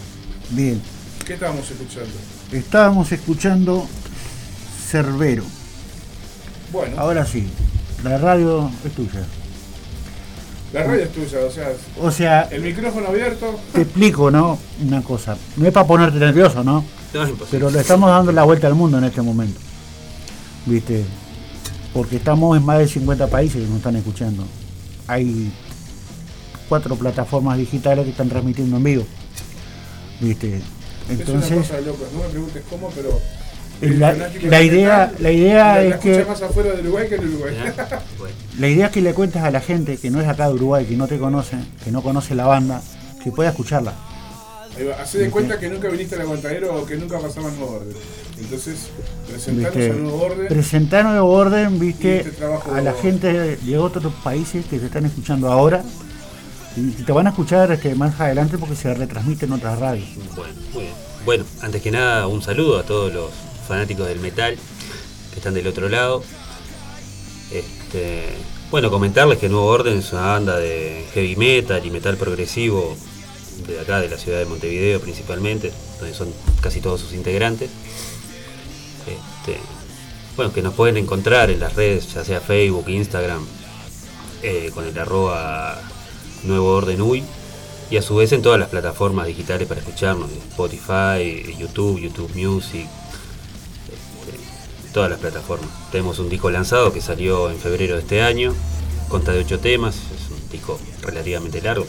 Bien, 0.52 0.80
¿Qué 1.26 1.34
estábamos 1.34 1.70
escuchando? 1.72 2.10
estábamos 2.52 3.12
escuchando 3.12 3.88
Cerbero. 4.90 5.44
Bueno, 6.72 7.00
Ahora 7.00 7.26
sí, 7.26 7.48
la 8.04 8.18
radio 8.18 8.70
es 8.86 8.92
tuya. 8.94 9.24
la 10.74 10.84
radio 10.84 11.04
es 11.04 11.12
tuya, 11.14 11.40
o 11.48 11.52
sea, 11.52 11.72
O 12.02 12.12
sea, 12.12 12.42
el 12.52 12.62
micrófono 12.62 13.08
abierto. 13.08 13.60
te 13.74 13.82
explico, 13.84 14.30
¿no? 14.30 14.60
Una 14.86 15.02
cosa. 15.02 15.38
No 15.58 15.66
es 15.68 15.74
para 15.74 15.88
ponerte 15.88 16.20
nervioso, 16.20 16.64
¿no? 16.64 16.84
No, 17.14 17.24
es 17.24 17.30
imposible. 17.30 17.48
Pero 17.60 17.70
le 17.72 17.80
estamos 17.82 18.10
dando 18.10 18.32
la 18.32 18.44
vuelta 18.44 18.68
al 18.68 18.76
mundo 18.76 18.98
en 18.98 19.06
este 19.06 19.22
momento. 19.22 19.60
¿Viste? 20.66 21.04
Porque 21.94 22.18
estamos 22.18 22.56
en 22.58 22.64
más 22.66 22.80
de 22.80 22.88
50 22.88 23.28
países 23.28 23.62
que 23.62 23.68
nos 23.68 23.78
están 23.78 23.96
escuchando. 23.96 24.46
Hay 25.08 25.52
cuatro 26.72 26.96
plataformas 26.96 27.58
digitales 27.58 28.06
que 28.06 28.12
están 28.12 28.30
transmitiendo 28.30 28.78
en 28.78 28.84
vivo. 28.86 29.04
¿Viste? 30.22 30.56
es 30.56 30.62
una 31.10 31.20
Entonces, 31.20 31.58
cosa 31.58 31.76
de 31.76 31.82
locos. 31.82 32.08
No 32.14 32.20
me 32.24 32.30
preguntes 32.30 32.64
cómo, 32.70 32.90
pero. 32.96 33.20
la, 33.82 34.62
idea, 34.62 35.08
metal 35.08 35.16
la 35.20 35.32
idea 35.34 35.58
la- 35.76 35.84
la 35.84 35.96
es 35.96 35.96
que 35.98 36.24
más 36.24 36.42
afuera 36.42 36.72
del 36.72 36.86
Uruguay 36.88 37.10
que 37.10 37.16
en 37.16 37.28
Uruguay. 37.28 37.56
La 38.60 38.68
idea 38.70 38.86
es 38.86 38.92
que 38.94 39.02
le 39.02 39.14
cuentes 39.14 39.42
a 39.42 39.50
la 39.52 39.60
gente 39.60 39.98
que 39.98 40.10
no 40.12 40.22
es 40.22 40.28
acá 40.30 40.48
de 40.48 40.54
Uruguay, 40.54 40.86
que 40.86 40.96
no 40.96 41.08
te 41.08 41.18
conoce, 41.20 41.58
que 41.84 41.92
no 41.92 42.02
conoce 42.02 42.36
la 42.36 42.46
banda, 42.46 42.82
que 43.22 43.32
pueda 43.32 43.50
escucharla. 43.50 43.94
Hacé 45.02 45.18
de 45.18 45.30
cuenta 45.30 45.60
que 45.60 45.68
nunca 45.70 45.90
viniste 45.90 46.16
al 46.16 46.22
aguantadero 46.22 46.74
o 46.76 46.86
que 46.86 46.96
nunca 46.96 47.20
pasabas 47.20 47.54
nuevo 47.56 47.76
orden. 47.76 47.94
Entonces, 48.40 48.88
presentanos 49.28 49.76
¿Viste? 49.76 49.92
a 49.92 49.94
nuevo 49.96 50.22
orden. 50.24 50.48
Presentar 50.48 51.06
nuevo 51.06 51.30
orden, 51.32 51.80
viste, 51.80 52.22
este 52.22 52.46
a 52.46 52.82
la 52.82 52.94
gente 52.94 53.58
de 53.58 53.78
otros 53.78 54.14
países 54.24 54.66
que 54.68 54.80
se 54.80 54.86
están 54.86 55.06
escuchando 55.06 55.52
ahora 55.52 55.84
y 56.76 56.92
que 56.92 57.04
te 57.04 57.12
van 57.12 57.28
a 57.28 57.32
escuchar 57.32 57.72
este, 57.72 57.96
más 57.96 58.20
adelante 58.20 58.58
porque 58.58 58.76
se 58.76 58.94
retransmite 58.94 59.46
en 59.46 59.54
otras 59.54 59.80
radios. 59.80 60.08
Bueno, 60.36 60.54
muy 60.74 60.84
bien. 60.84 60.94
Bueno, 61.26 61.46
antes 61.62 61.82
que 61.82 61.92
nada, 61.92 62.28
un 62.28 62.42
saludo 62.42 62.80
a 62.80 62.84
todos 62.84 63.14
los 63.14 63.30
fanáticos 63.68 64.08
del 64.08 64.20
metal 64.20 64.58
que 65.32 65.38
están 65.38 65.54
del 65.54 65.68
otro 65.68 65.90
lado. 65.90 66.24
Este, 67.52 68.30
bueno, 68.72 68.90
comentarles 68.90 69.38
que 69.38 69.50
Nuevo 69.50 69.68
Orden 69.68 69.98
es 69.98 70.12
una 70.14 70.22
banda 70.22 70.58
de 70.58 71.06
heavy 71.14 71.36
metal 71.36 71.86
y 71.86 71.92
metal 71.92 72.18
progresivo 72.18 72.96
de 73.68 73.80
acá, 73.80 74.00
de 74.00 74.10
la 74.10 74.18
ciudad 74.18 74.40
de 74.40 74.46
Montevideo 74.46 75.00
principalmente, 75.00 75.72
donde 76.00 76.16
son 76.16 76.34
casi 76.62 76.80
todos 76.80 77.02
sus 77.02 77.14
integrantes. 77.14 77.70
Este, 79.02 79.60
bueno, 80.36 80.54
que 80.54 80.62
nos 80.62 80.74
pueden 80.74 80.98
encontrar 80.98 81.52
en 81.52 81.60
las 81.60 81.76
redes, 81.76 82.14
ya 82.14 82.24
sea 82.24 82.40
Facebook, 82.40 82.88
Instagram, 82.88 83.46
eh, 84.42 84.72
con 84.74 84.88
el 84.88 84.98
arroba 84.98 85.82
Nuevo 86.44 86.74
Orden 86.74 87.02
UI 87.02 87.24
y 87.90 87.98
a 87.98 88.02
su 88.02 88.16
vez 88.16 88.32
en 88.32 88.42
todas 88.42 88.60
las 88.60 88.70
plataformas 88.70 89.28
digitales 89.28 89.68
para 89.68 89.82
escucharnos, 89.82 90.32
Spotify, 90.32 91.56
YouTube, 91.58 92.00
YouTube 92.00 92.32
Music, 92.36 92.88
este, 93.86 94.94
todas 94.94 95.10
las 95.10 95.20
plataformas. 95.20 95.70
Tenemos 95.92 96.18
un 96.20 96.30
disco 96.30 96.50
lanzado 96.50 96.94
que 96.94 97.02
salió 97.02 97.52
en 97.52 97.58
febrero 97.58 97.96
de 97.96 98.02
este 98.02 98.22
año, 98.22 98.54
consta 99.10 99.34
de 99.34 99.40
8 99.40 99.60
temas, 99.60 99.96
es 99.96 100.32
un 100.32 100.50
disco 100.50 100.80
relativamente 101.02 101.62
largo, 101.62 101.86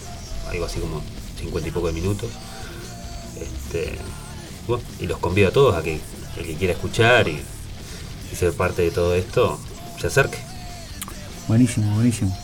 algo 0.50 0.64
así 0.64 0.80
como 0.80 1.02
50 1.38 1.68
y 1.68 1.72
poco 1.72 1.86
de 1.86 1.92
minutos. 1.92 2.30
Este, 3.40 3.96
bueno, 4.66 4.82
y 4.98 5.06
los 5.06 5.18
convido 5.18 5.48
a 5.48 5.52
todos 5.52 5.76
a 5.76 5.82
que 5.82 6.00
el 6.36 6.46
que 6.46 6.54
quiera 6.56 6.72
escuchar 6.74 7.28
y 7.28 7.40
ser 8.34 8.52
parte 8.54 8.82
de 8.82 8.90
todo 8.90 9.14
esto 9.14 9.58
se 10.00 10.08
acerque. 10.08 10.38
Buenísimo, 11.46 11.94
buenísimo. 11.94 12.41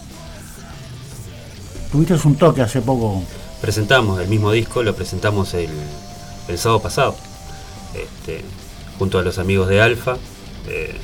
Tuviste 1.90 2.15
un 2.27 2.36
toque 2.36 2.60
hace 2.60 2.82
poco. 2.82 3.23
presentamos 3.62 4.20
el 4.20 4.28
mismo 4.28 4.52
disco, 4.52 4.82
lo 4.82 4.94
presentamos 4.94 5.55
el, 5.55 5.70
sábado 6.56 6.81
pasado, 6.82 7.16
este, 7.94 8.44
junto 8.98 9.19
a 9.19 9.23
los 9.23 9.39
amigos 9.39 9.69
de 9.69 9.81
Alfa. 9.81 10.16
eh, 10.69 10.94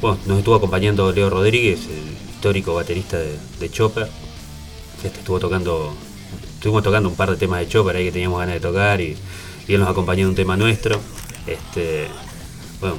bueno, 0.00 0.18
nos 0.26 0.38
estuvo 0.38 0.54
acompañando 0.54 1.12
Leo 1.12 1.28
Rodríguez, 1.28 1.80
el 1.86 2.30
histórico 2.34 2.74
baterista 2.74 3.18
de, 3.18 3.36
de 3.58 3.70
Chopper. 3.70 4.08
Este, 5.02 5.20
estuvo 5.20 5.38
tocando, 5.38 5.94
estuvimos 6.54 6.82
tocando 6.82 7.08
un 7.08 7.16
par 7.16 7.30
de 7.30 7.36
temas 7.36 7.60
de 7.60 7.68
Chopper 7.68 7.96
ahí 7.96 8.04
que 8.04 8.12
teníamos 8.12 8.40
ganas 8.40 8.54
de 8.54 8.60
tocar 8.60 9.00
y, 9.00 9.16
y 9.68 9.74
él 9.74 9.80
nos 9.80 9.88
acompañó 9.88 10.22
en 10.22 10.28
un 10.28 10.34
tema 10.34 10.56
nuestro. 10.56 11.00
Este, 11.46 12.08
bueno, 12.80 12.96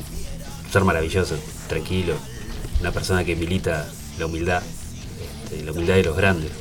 ser 0.72 0.84
maravilloso, 0.84 1.36
tranquilo, 1.68 2.14
una 2.80 2.92
persona 2.92 3.24
que 3.24 3.36
milita 3.36 3.88
la 4.18 4.26
humildad, 4.26 4.64
este, 5.46 5.64
la 5.64 5.72
humildad 5.72 5.96
de 5.96 6.04
los 6.04 6.16
grandes. 6.16 6.52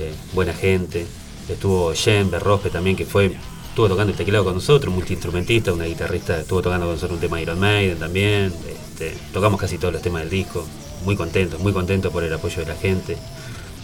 Eh, 0.00 0.14
buena 0.32 0.54
gente. 0.54 1.06
Estuvo 1.46 1.92
Jen 1.92 2.30
Berrospe 2.30 2.70
también, 2.70 2.96
que 2.96 3.04
fue, 3.04 3.36
estuvo 3.68 3.86
tocando 3.86 4.12
el 4.12 4.16
teclado 4.16 4.44
con 4.44 4.54
nosotros, 4.54 4.94
multiinstrumentista, 4.94 5.74
una 5.74 5.84
guitarrista, 5.84 6.40
estuvo 6.40 6.62
tocando 6.62 6.86
con 6.86 6.94
nosotros 6.94 7.16
un 7.16 7.20
tema 7.20 7.36
de 7.36 7.42
Iron 7.42 7.60
Maiden 7.60 7.98
también. 7.98 8.52
Este, 8.66 9.14
tocamos 9.32 9.60
casi 9.60 9.76
todos 9.76 9.92
los 9.92 10.02
temas 10.02 10.22
del 10.22 10.30
disco. 10.30 10.64
Muy 11.04 11.16
contentos, 11.16 11.60
muy 11.60 11.74
contentos 11.74 12.10
por 12.10 12.24
el 12.24 12.32
apoyo 12.32 12.60
de 12.60 12.66
la 12.66 12.76
gente. 12.76 13.18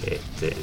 Este, 0.07 0.57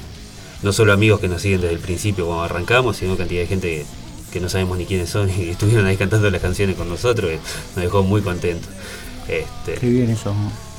no 0.64 0.74
solo 0.74 0.92
amigos 0.92 1.20
que 1.20 1.28
nos 1.28 1.42
siguen 1.42 1.62
desde 1.62 1.76
el 1.76 1.82
principio 1.82 2.26
cuando 2.26 2.46
arrancamos, 2.46 2.98
sino 2.98 3.16
cantidad 3.16 3.42
de 3.42 3.48
gente 3.48 3.86
que, 4.32 4.40
no 4.40 4.50
sabemos 4.50 4.80
ni 4.80 4.86
quiénes 4.86 5.12
son 5.12 5.30
y 5.38 5.50
estuvieron 5.50 5.86
ahí 5.86 5.98
cantando 5.98 6.32
las 6.32 6.42
canciones 6.42 6.76
con 6.76 6.90
nosotros, 6.90 7.30
que 7.30 7.40
nos 7.76 7.84
dejó 7.84 8.02
muy 8.02 8.22
contentos. 8.22 8.70
Este, 9.28 9.80
Qué 9.80 9.88
bien 9.88 10.10
eso. 10.10 10.34
¿no? 10.34 10.73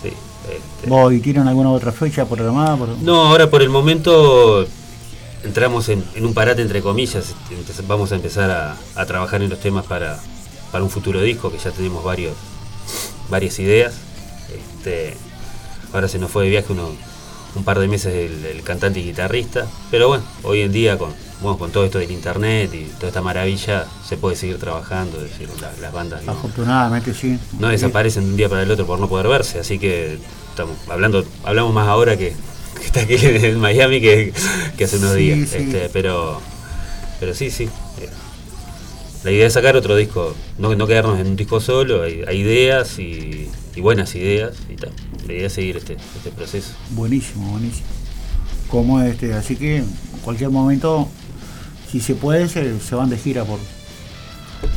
Este, 0.48 0.88
¿Vos 0.88 1.12
y 1.12 1.20
tienen 1.20 1.48
alguna 1.48 1.70
otra 1.70 1.92
fecha 1.92 2.24
programada? 2.26 2.76
Por... 2.76 2.88
no, 2.98 3.26
ahora 3.26 3.50
por 3.50 3.62
el 3.62 3.70
momento 3.70 4.66
entramos 5.42 5.88
en, 5.88 6.04
en 6.14 6.24
un 6.24 6.34
parate 6.34 6.62
entre 6.62 6.80
comillas, 6.82 7.34
empe- 7.50 7.86
vamos 7.86 8.12
a 8.12 8.14
empezar 8.14 8.50
a, 8.50 8.76
a 8.94 9.06
trabajar 9.06 9.42
en 9.42 9.50
los 9.50 9.60
temas 9.60 9.84
para, 9.86 10.18
para 10.72 10.82
un 10.84 10.90
futuro 10.90 11.20
disco, 11.20 11.50
que 11.50 11.58
ya 11.58 11.70
tenemos 11.70 12.02
varios, 12.04 12.34
varias 13.28 13.58
ideas. 13.58 13.94
Este, 14.54 15.16
ahora 15.92 16.08
se 16.08 16.18
nos 16.18 16.30
fue 16.30 16.44
de 16.44 16.50
viaje 16.50 16.72
uno, 16.72 16.90
un 17.54 17.64
par 17.64 17.78
de 17.78 17.88
meses 17.88 18.14
el, 18.14 18.44
el 18.46 18.62
cantante 18.62 19.00
y 19.00 19.04
guitarrista, 19.04 19.66
pero 19.90 20.08
bueno, 20.08 20.24
hoy 20.42 20.60
en 20.60 20.72
día 20.72 20.98
con, 20.98 21.12
bueno, 21.44 21.58
con 21.58 21.70
todo 21.70 21.84
esto 21.84 21.98
del 21.98 22.10
internet 22.10 22.72
y 22.74 22.84
toda 22.96 23.08
esta 23.08 23.22
maravilla 23.22 23.86
se 24.08 24.16
puede 24.16 24.34
seguir 24.34 24.58
trabajando, 24.58 25.18
es 25.18 25.30
decir, 25.30 25.48
la- 25.60 25.72
las 25.80 25.92
bandas 25.92 26.24
no- 26.24 26.32
Afortunadamente 26.32 27.14
sí. 27.14 27.38
no 27.60 27.68
desaparecen 27.68 28.24
de 28.24 28.30
un 28.30 28.36
día 28.36 28.48
para 28.48 28.62
el 28.62 28.70
otro 28.70 28.86
por 28.86 28.98
no 28.98 29.08
poder 29.08 29.28
verse, 29.28 29.60
así 29.60 29.78
que 29.78 30.18
estamos 30.50 30.76
hablando, 30.88 31.24
hablamos 31.44 31.72
más 31.72 31.86
ahora 31.86 32.16
que, 32.16 32.32
que 32.80 32.86
está 32.86 33.00
aquí 33.02 33.14
en 33.20 33.60
Miami 33.60 34.00
que, 34.00 34.32
que 34.76 34.84
hace 34.84 34.96
unos 34.96 35.12
Sí, 35.12 35.18
días. 35.18 35.48
sí. 35.50 35.56
Este, 35.58 35.88
pero, 35.92 36.40
pero 37.20 37.34
sí, 37.34 37.50
sí. 37.50 37.64
eh, 38.00 38.08
La 39.22 39.30
idea 39.30 39.46
es 39.46 39.52
sacar 39.52 39.76
otro 39.76 39.96
disco, 39.96 40.34
no, 40.58 40.74
no 40.74 40.86
quedarnos 40.86 41.18
en 41.20 41.26
un 41.28 41.36
disco 41.36 41.60
solo, 41.60 42.02
hay, 42.02 42.22
hay 42.26 42.38
ideas 42.40 42.98
y, 42.98 43.48
y 43.76 43.80
buenas 43.80 44.14
ideas 44.14 44.54
y 44.70 44.76
tal. 44.76 44.90
La 45.26 45.32
idea 45.32 45.46
es 45.46 45.52
seguir 45.52 45.76
este, 45.76 45.96
este 46.16 46.30
proceso. 46.30 46.72
Buenísimo, 46.90 47.50
buenísimo. 47.52 47.86
Como 48.68 49.00
este, 49.02 49.34
así 49.34 49.56
que 49.56 49.76
en 49.78 49.86
cualquier 50.22 50.50
momento, 50.50 51.08
si 51.94 52.00
se 52.00 52.14
puede, 52.16 52.48
se, 52.48 52.80
se 52.80 52.94
van 52.96 53.08
de 53.08 53.16
gira 53.16 53.44
por, 53.44 53.60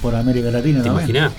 por 0.04 0.14
América 0.14 0.52
Latina. 0.52 0.84
¿Te 0.84 0.90
imaginas? 0.90 1.34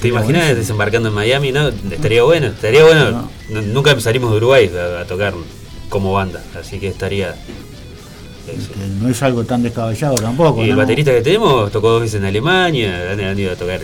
¿Te 0.00 0.06
imaginas 0.08 0.54
desembarcando 0.54 1.08
en 1.08 1.14
Miami? 1.16 1.50
No, 1.50 1.66
estaría 1.68 2.22
bueno, 2.22 2.46
estaría 2.46 2.84
bueno. 2.84 3.28
No. 3.50 3.62
Nunca 3.62 3.98
salimos 4.00 4.30
de 4.30 4.36
Uruguay 4.36 4.70
a, 4.72 5.00
a 5.00 5.04
tocar 5.04 5.34
como 5.88 6.12
banda, 6.12 6.40
así 6.60 6.78
que 6.78 6.86
estaría. 6.86 7.34
Que 8.46 8.54
no 9.02 9.08
es 9.08 9.20
algo 9.24 9.42
tan 9.42 9.64
descabellado 9.64 10.14
tampoco. 10.14 10.60
Y 10.60 10.66
el 10.66 10.70
¿no? 10.70 10.76
baterista 10.76 11.10
que 11.10 11.22
tenemos 11.22 11.72
tocó 11.72 11.90
dos 11.90 12.02
veces 12.02 12.20
en 12.20 12.26
Alemania, 12.26 13.10
han, 13.10 13.18
han 13.20 13.36
ido 13.36 13.50
a 13.50 13.56
tocar. 13.56 13.80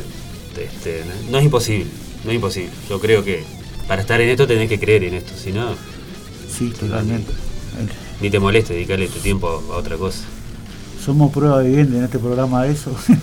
este, 0.57 1.03
no, 1.25 1.33
no 1.33 1.39
es 1.39 1.45
imposible, 1.45 1.87
no 2.25 2.31
es 2.31 2.37
imposible. 2.37 2.71
Yo 2.89 3.01
creo 3.01 3.25
que 3.25 3.43
para 3.89 4.03
estar 4.03 4.21
en 4.21 4.29
esto 4.29 4.47
tenés 4.47 4.69
que 4.69 4.79
creer 4.79 5.03
en 5.03 5.15
esto, 5.15 5.33
si 5.37 5.51
no, 5.51 5.71
Sí, 6.57 6.71
totalmente. 6.79 7.33
ni 8.21 8.31
te 8.31 8.39
moleste 8.39 8.75
dedicarle 8.75 9.09
tu 9.09 9.19
tiempo 9.19 9.49
a, 9.49 9.75
a 9.75 9.79
otra 9.79 9.97
cosa. 9.97 10.21
Somos 11.05 11.33
prueba 11.33 11.61
viviente 11.63 11.97
en 11.99 12.05
este 12.05 12.19
programa 12.19 12.65
de 12.65 12.73
eso. 12.73 12.95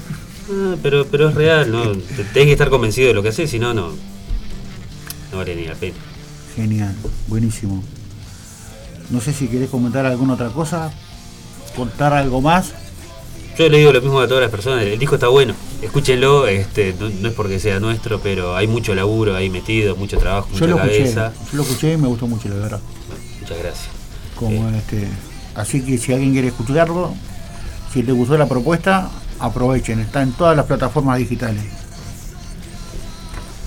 Ah, 0.51 0.75
pero, 0.81 1.05
pero 1.05 1.29
es 1.29 1.35
real, 1.35 1.71
¿no? 1.71 1.91
Te- 1.91 2.23
Tenés 2.23 2.45
que 2.47 2.51
estar 2.53 2.71
convencido 2.71 3.07
de 3.09 3.13
lo 3.13 3.21
que 3.21 3.29
haces, 3.29 3.51
si 3.51 3.59
no, 3.59 3.71
no, 3.75 3.89
no 5.31 5.37
vale 5.37 5.55
ni 5.55 5.65
la 5.65 5.75
pena. 5.75 5.93
Genial, 6.55 6.95
buenísimo. 7.27 7.83
No 9.11 9.21
sé 9.21 9.31
si 9.31 9.47
querés 9.47 9.69
comentar 9.69 10.07
alguna 10.07 10.33
otra 10.33 10.49
cosa, 10.49 10.91
contar 11.75 12.13
algo 12.13 12.41
más. 12.41 12.71
Yo 13.59 13.69
le 13.69 13.77
digo 13.77 13.91
lo 13.91 14.01
mismo 14.01 14.19
a 14.21 14.27
todas 14.27 14.41
las 14.41 14.49
personas, 14.49 14.83
el 14.85 14.97
disco 14.97 15.13
está 15.17 15.27
bueno, 15.27 15.53
escúchenlo, 15.83 16.47
este, 16.47 16.95
no, 16.99 17.09
no 17.09 17.27
es 17.27 17.33
porque 17.35 17.59
sea 17.59 17.79
nuestro, 17.79 18.19
pero 18.19 18.55
hay 18.55 18.65
mucho 18.65 18.95
laburo 18.95 19.35
ahí 19.35 19.51
metido, 19.51 19.95
mucho 19.97 20.17
trabajo, 20.17 20.47
Yo 20.53 20.53
mucha 20.53 20.67
lo 20.67 20.75
escuché, 20.77 20.97
cabeza. 21.13 21.33
yo 21.51 21.57
lo 21.57 21.61
escuché 21.61 21.93
y 21.93 21.97
me 21.97 22.07
gustó 22.07 22.25
mucho, 22.25 22.49
la 22.49 22.55
verdad. 22.55 22.79
Bueno, 23.07 23.23
muchas 23.39 23.57
gracias. 23.59 23.87
Como 24.35 24.67
este, 24.69 25.07
así 25.53 25.81
que 25.85 25.99
si 25.99 26.11
alguien 26.11 26.31
quiere 26.31 26.47
escucharlo, 26.47 27.13
si 27.93 28.03
les 28.03 28.15
gustó 28.15 28.37
la 28.37 28.47
propuesta, 28.47 29.09
aprovechen, 29.39 29.99
está 29.99 30.21
en 30.21 30.31
todas 30.33 30.55
las 30.55 30.65
plataformas 30.65 31.17
digitales. 31.17 31.63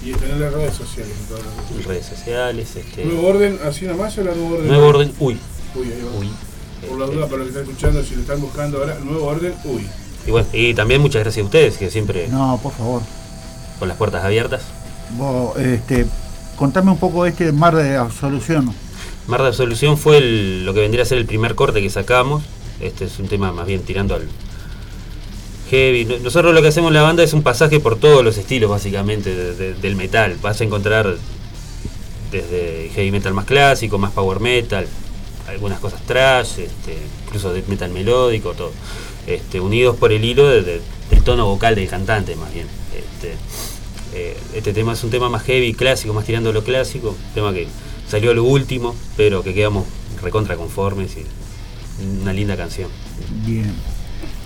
Y 0.05 0.11
en 0.13 0.41
las 0.41 0.53
redes 0.53 0.75
sociales. 0.75 1.13
en 1.21 1.27
todas 1.27 1.43
las 1.77 1.87
redes. 1.87 2.07
Sociales, 2.07 2.77
este, 2.77 3.05
Nuevo 3.05 3.29
orden, 3.29 3.59
así 3.65 3.85
nomás 3.87 4.17
o 4.19 4.25
la 4.25 4.33
nuevo 4.35 4.55
orden. 4.57 4.69
nuevo 4.69 4.87
orden, 4.89 5.13
uy, 5.21 5.39
Uy, 5.75 5.87
ahí 5.93 6.03
va. 6.03 6.19
uy. 6.21 6.31
Por 6.89 6.99
la 6.99 7.07
duda, 7.07 7.27
para 7.27 7.37
los 7.39 7.45
que 7.47 7.51
están 7.59 7.63
escuchando, 7.71 8.03
si 8.03 8.15
lo 8.17 8.21
están 8.23 8.41
buscando 8.41 8.79
ahora, 8.79 8.99
nuevo 9.05 9.27
orden, 9.27 9.55
uy. 9.65 9.87
Y 10.27 10.31
bueno, 10.33 10.47
y 10.53 10.75
también 10.75 11.01
muchas 11.01 11.23
gracias 11.23 11.43
a 11.43 11.47
ustedes, 11.47 11.79
que 11.79 11.91
siempre 11.91 12.27
No, 12.29 12.59
por 12.63 12.73
favor. 12.73 13.03
con 13.79 13.87
las 13.89 13.97
puertas 13.97 14.25
abiertas. 14.25 14.63
Vos, 15.17 15.57
este, 15.59 16.07
contame 16.57 16.91
un 16.91 16.99
poco 16.99 17.23
de 17.25 17.31
este 17.31 17.53
mar 17.53 17.77
de 17.77 17.97
absolución. 17.97 18.75
Mar 19.29 19.41
de 19.43 19.49
Absolución 19.49 19.97
fue 19.99 20.19
el- 20.19 20.65
lo 20.67 20.75
que 20.75 20.81
vendría 20.81 21.05
a 21.05 21.07
ser 21.07 21.19
el 21.19 21.27
primer 21.27 21.55
corte 21.55 21.81
que 21.81 21.91
sacamos. 21.91 22.43
Este 22.83 23.05
es 23.05 23.19
un 23.19 23.29
tema 23.29 23.53
más 23.53 23.67
bien 23.67 23.83
tirando 23.83 24.15
al 24.15 24.29
heavy. 25.71 26.05
No- 26.05 26.19
Nosotros 26.19 26.55
lo 26.55 26.61
que 26.63 26.69
hacemos 26.69 26.89
en 26.91 26.95
la 26.95 27.03
banda 27.03 27.23
es 27.23 27.33
un 27.33 27.43
pasaje 27.43 27.81
por 27.81 27.97
todos 27.97 28.25
los 28.25 28.37
estilos, 28.37 28.71
básicamente, 28.71 29.35
de- 29.35 29.55
de- 29.55 29.75
del 29.75 29.97
metal. 29.97 30.37
Vas 30.43 30.61
a 30.61 30.65
encontrar 30.65 31.17
desde 32.31 32.91
heavy 32.95 33.11
metal 33.11 33.35
más 33.35 33.45
clásico, 33.45 33.99
más 33.99 34.13
power 34.13 34.41
metal, 34.41 34.87
algunas 35.49 35.81
cosas 35.81 36.01
trash, 36.07 36.59
este, 36.61 36.97
incluso 37.27 37.53
death 37.53 37.69
metal 37.69 37.91
melódico, 37.91 38.53
todo. 38.55 38.73
Este, 39.27 39.61
unidos 39.61 39.97
por 39.97 40.13
el 40.13 40.25
hilo 40.25 40.49
de- 40.49 40.63
de- 40.63 40.81
del 41.11 41.23
tono 41.23 41.47
vocal 41.47 41.75
del 41.75 41.89
cantante, 41.89 42.35
más 42.37 42.53
bien. 42.53 42.67
Este, 42.97 43.35
eh, 44.15 44.37
este 44.55 44.73
tema 44.73 44.95
es 44.95 45.05
un 45.05 45.11
tema 45.11 45.29
más 45.29 45.43
heavy, 45.45 45.75
clásico, 45.75 46.13
más 46.15 46.25
tirando 46.25 46.53
lo 46.53 46.65
clásico, 46.65 47.15
tema 47.35 47.53
que 47.53 47.69
salió 48.09 48.35
lo 48.35 48.45
último, 48.45 48.95
pero 49.17 49.43
que 49.43 49.55
quedamos 49.55 49.85
recontra 50.23 50.57
conformes 50.57 51.17
y 51.17 51.25
una 52.23 52.33
linda 52.33 52.57
canción. 52.57 52.89
Bien. 53.47 53.73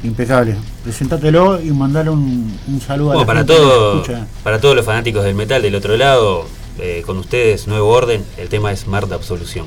Impecable. 0.03 0.57
Presentátelo 0.85 1.61
y 1.61 1.71
mandale 1.71 2.11
un, 2.11 2.59
un 2.69 2.81
saludo 2.81 3.09
Bueno, 3.15 3.21
a 3.21 3.23
la 3.23 3.27
para, 3.27 3.41
gente 3.41 3.53
que 3.55 3.59
todo, 3.61 3.95
escucha. 4.03 4.27
para 4.45 4.61
todos 4.61 4.77
los 4.77 4.85
fanáticos 4.85 5.25
del 5.25 5.35
metal 5.35 5.63
del 5.63 5.75
otro 5.75 5.97
lado, 5.97 6.47
eh, 6.79 7.03
con 7.05 7.17
ustedes, 7.19 7.67
Nuevo 7.67 7.89
Orden, 7.89 8.25
el 8.37 8.49
tema 8.49 8.73
es 8.73 8.87
Mar 8.87 9.07
de 9.09 9.15
Absolución. 9.15 9.67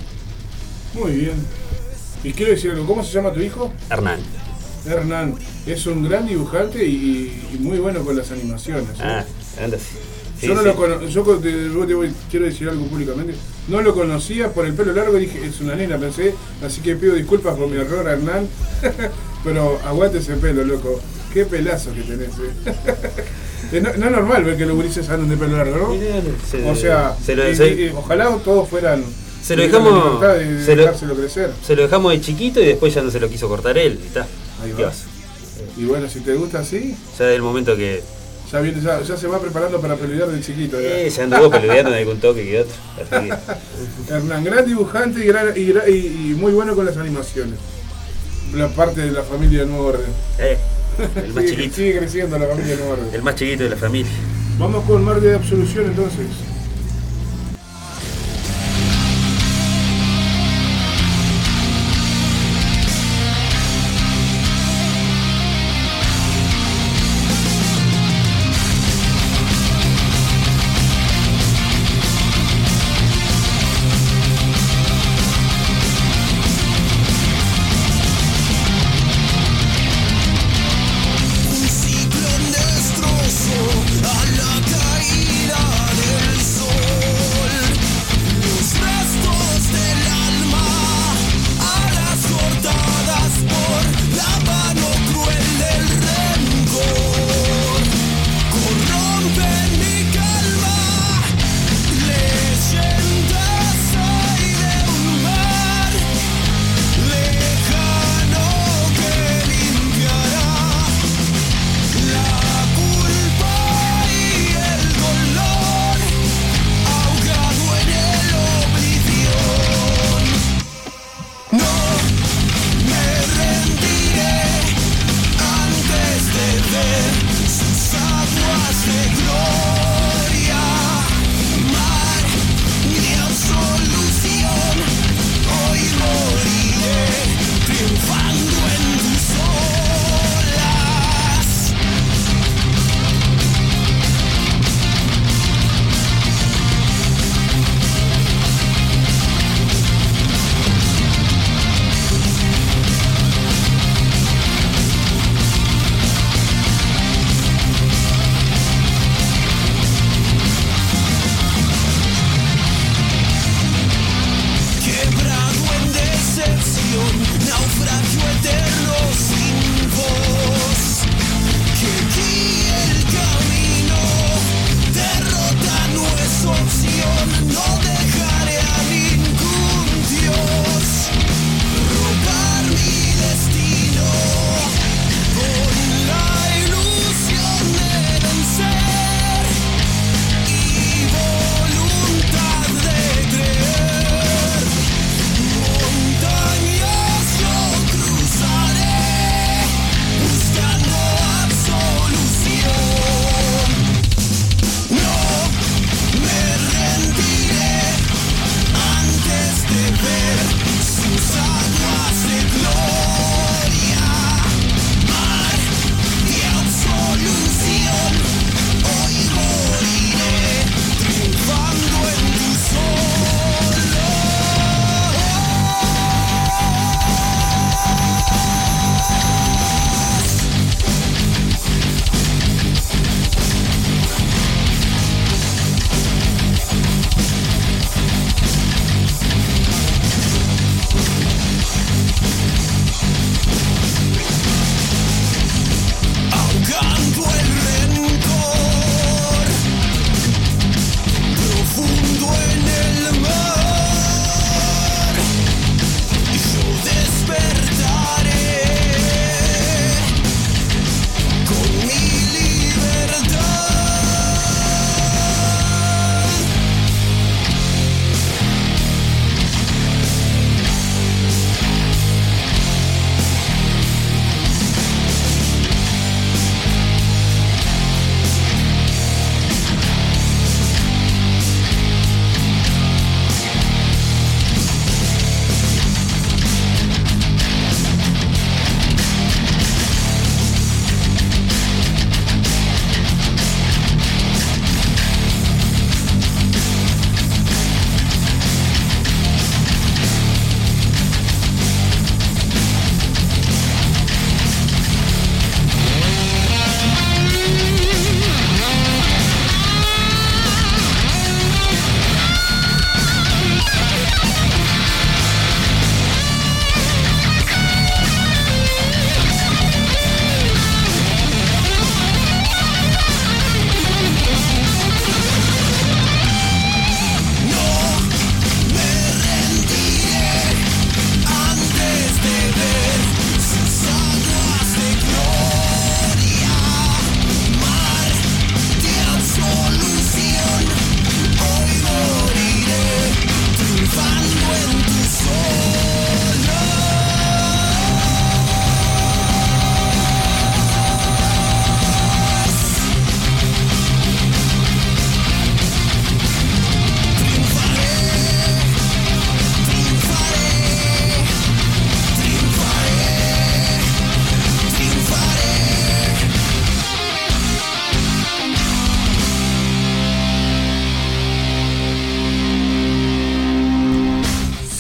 Muy 0.94 1.12
bien. 1.12 1.46
Y 2.24 2.32
quiero 2.34 2.52
decir 2.52 2.72
algo, 2.72 2.86
¿cómo 2.86 3.04
se 3.04 3.12
llama 3.14 3.32
tu 3.34 3.40
hijo? 3.40 3.72
Hernán. 3.90 4.20
Hernán. 4.86 5.36
Es 5.66 5.86
un 5.88 6.08
gran 6.08 6.28
dibujante 6.28 6.86
y, 6.86 7.50
y 7.54 7.58
muy 7.60 7.80
bueno 7.80 8.02
con 8.04 8.16
las 8.16 8.32
animaciones. 8.32 8.90
¿eh? 9.00 9.04
Ah, 9.04 9.26
anda 9.64 9.78
así. 9.78 9.86
Sí, 9.96 10.00
yo 10.42 10.54
no 10.56 10.62
lo 10.62 10.76
cono- 10.76 11.06
yo 11.08 11.24
te, 11.40 11.52
yo 11.74 11.86
te 11.86 11.94
voy- 11.94 12.12
quiero 12.30 12.46
decir 12.46 12.70
algo 12.70 12.86
públicamente. 12.86 13.34
No 13.68 13.82
lo 13.82 13.94
conocía 13.94 14.50
por 14.54 14.66
el 14.66 14.74
pelo 14.74 14.94
largo 14.94 15.18
y 15.18 15.22
dije, 15.22 15.46
es 15.46 15.60
una 15.62 15.76
nena, 15.76 15.98
pensé. 15.98 16.34
Así 16.66 16.82
que 16.82 16.96
pido 16.96 17.14
disculpas 17.16 17.56
por 17.58 17.68
mi 17.68 17.78
error, 17.78 18.08
Hernán. 18.08 18.48
Pero 19.44 19.80
aguante 19.86 20.18
ese 20.20 20.36
pelo, 20.36 20.64
loco. 20.64 21.00
Qué 21.34 21.46
pelazo 21.46 21.94
que 21.94 22.02
tenés. 22.02 22.30
eh. 22.30 22.74
No, 23.82 23.82
no 23.82 24.06
es 24.08 24.12
normal 24.12 24.44
ver 24.46 24.58
que 24.58 24.66
los 24.66 24.76
gurises 24.76 25.08
andan 25.10 25.30
de 25.30 25.38
pelo 25.38 25.56
largo, 25.58 25.78
¿no? 25.78 25.94
Se- 26.50 26.68
O 26.68 26.76
sea, 26.76 27.16
se 27.24 27.36
lo, 27.36 27.48
y- 27.48 27.56
se- 27.56 27.68
y- 27.68 27.84
y 27.86 27.90
ojalá 27.90 28.36
todos 28.44 28.68
fueran. 28.68 29.04
Se 29.44 29.56
lo 29.56 29.62
dejamos- 29.62 30.20
de 30.22 30.66
se 30.66 30.76
lo- 30.76 31.16
crecer. 31.16 31.52
se 31.66 31.76
lo 31.76 31.84
dejamos 31.84 32.12
de 32.14 32.20
chiquito 32.22 32.60
y 32.62 32.66
después 32.66 32.94
ya 32.96 33.04
no 33.04 33.12
se 33.12 33.20
lo 33.20 33.30
quiso 33.30 33.48
cortar 33.48 33.78
él. 33.78 34.00
y 34.02 34.08
está. 34.08 34.22
Ahí 34.64 34.74
¿Qué 34.76 34.82
va. 34.82 34.90
vas? 34.90 35.04
Y 35.78 35.84
bueno, 35.86 36.10
si 36.10 36.22
te 36.22 36.34
gusta 36.34 36.60
así, 36.60 36.96
Ya 37.20 37.26
del 37.26 37.44
momento 37.44 37.76
que 37.76 38.02
ya, 38.52 38.60
viene, 38.62 38.82
ya, 38.82 39.02
ya 39.02 39.16
se 39.18 39.28
va 39.28 39.40
preparando 39.40 39.80
para 39.80 39.96
pelear 39.96 40.28
de 40.30 40.42
chiquito. 40.42 40.80
ya. 40.82 40.88
eh, 40.88 41.12
se 41.12 41.24
anduvo 41.24 41.50
peludeando 41.52 41.92
en 41.92 41.98
algún 42.00 42.20
toque 42.20 42.44
que 42.44 42.62
otro. 42.62 42.74
Así 42.98 43.30
que, 43.30 44.14
Hernán, 44.14 44.44
gran 44.44 44.66
dibujante 44.66 45.20
y, 45.24 45.28
gran- 45.28 45.54
y 45.56 45.68
gra- 45.68 45.88
y- 45.88 46.32
y 46.32 46.36
muy 46.36 46.52
bueno 46.54 46.76
con 46.76 46.86
las 46.86 46.98
animaciones. 46.98 47.56
La 48.54 48.68
parte 48.70 49.02
de 49.02 49.12
la 49.12 49.22
familia 49.24 49.60
de 49.60 49.66
Nuevo 49.68 49.86
Orden. 49.88 50.10
eh, 50.40 50.58
el 51.24 51.34
más 51.34 51.44
Sigue- 51.44 51.56
chiquito. 51.56 51.76
Sigue 51.76 51.98
creciendo 52.00 52.40
la 52.40 52.48
familia 52.48 52.72
de 52.72 52.78
Nuevo 52.78 52.94
Orden. 52.94 53.10
El 53.14 53.22
más 53.22 53.36
chiquito 53.36 53.64
de 53.64 53.70
la 53.70 53.76
familia. 53.78 54.12
Vamos 54.58 54.84
con 54.86 55.04
Mar 55.04 55.22
de 55.22 55.36
Absolución 55.36 55.86
entonces. 55.86 56.26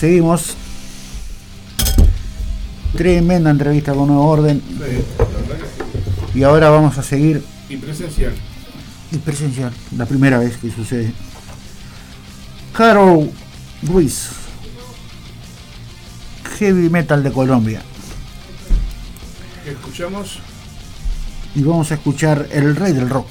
Seguimos. 0.09 0.55
Tremenda 2.97 3.51
entrevista 3.51 3.93
con 3.93 4.07
Nuevo 4.07 4.25
Orden. 4.25 4.61
Y 6.33 6.41
ahora 6.43 6.69
vamos 6.69 6.97
a 6.97 7.03
seguir 7.03 7.43
Y 7.69 7.77
presencial. 7.77 8.33
y 9.11 9.17
presencial, 9.17 9.71
la 9.95 10.05
primera 10.07 10.39
vez 10.39 10.57
que 10.57 10.71
sucede. 10.71 11.13
Carol 12.75 13.29
Ruiz, 13.83 14.29
Heavy 16.57 16.89
Metal 16.89 17.21
de 17.21 17.31
Colombia. 17.31 17.81
Escuchamos. 19.65 20.39
Y 21.55 21.61
vamos 21.63 21.91
a 21.91 21.95
escuchar 21.95 22.47
El 22.51 22.75
Rey 22.75 22.93
del 22.93 23.09
Rock. 23.09 23.27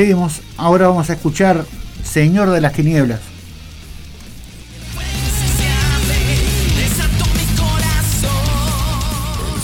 Seguimos, 0.00 0.40
ahora 0.56 0.88
vamos 0.88 1.10
a 1.10 1.12
escuchar 1.12 1.66
Señor 2.02 2.48
de 2.48 2.62
las 2.62 2.72
Tinieblas. 2.72 3.20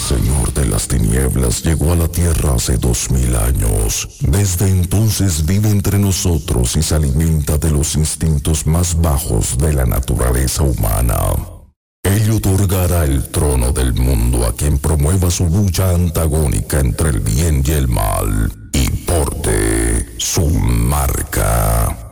Señor 0.06 0.52
de 0.52 0.66
las 0.66 0.88
tinieblas 0.88 1.62
llegó 1.62 1.92
a 1.92 1.96
la 1.96 2.08
tierra 2.08 2.54
hace 2.54 2.76
dos 2.76 3.10
mil 3.10 3.34
años. 3.34 4.08
Desde 4.20 4.68
entonces 4.68 5.46
vive 5.46 5.70
entre 5.70 5.98
nosotros 5.98 6.76
y 6.76 6.82
se 6.82 6.96
alimenta 6.96 7.56
de 7.56 7.70
los 7.70 7.94
instintos 7.94 8.66
más 8.66 9.00
bajos 9.00 9.56
de 9.56 9.72
la 9.72 9.86
naturaleza 9.86 10.64
humana. 10.64 11.16
Él 12.02 12.30
otorgará 12.30 13.04
el 13.04 13.26
trono 13.30 13.72
del 13.72 13.94
mundo 13.94 14.44
a 14.44 14.54
quien 14.54 14.76
promueva 14.76 15.30
su 15.30 15.46
lucha 15.46 15.92
antagónica 15.92 16.78
entre 16.78 17.08
el 17.08 17.20
bien 17.20 17.64
y 17.66 17.70
el 17.70 17.88
mal 17.88 18.52
y 18.74 18.90
porte 18.90 19.95
su 20.18 20.48
marca. 20.48 22.05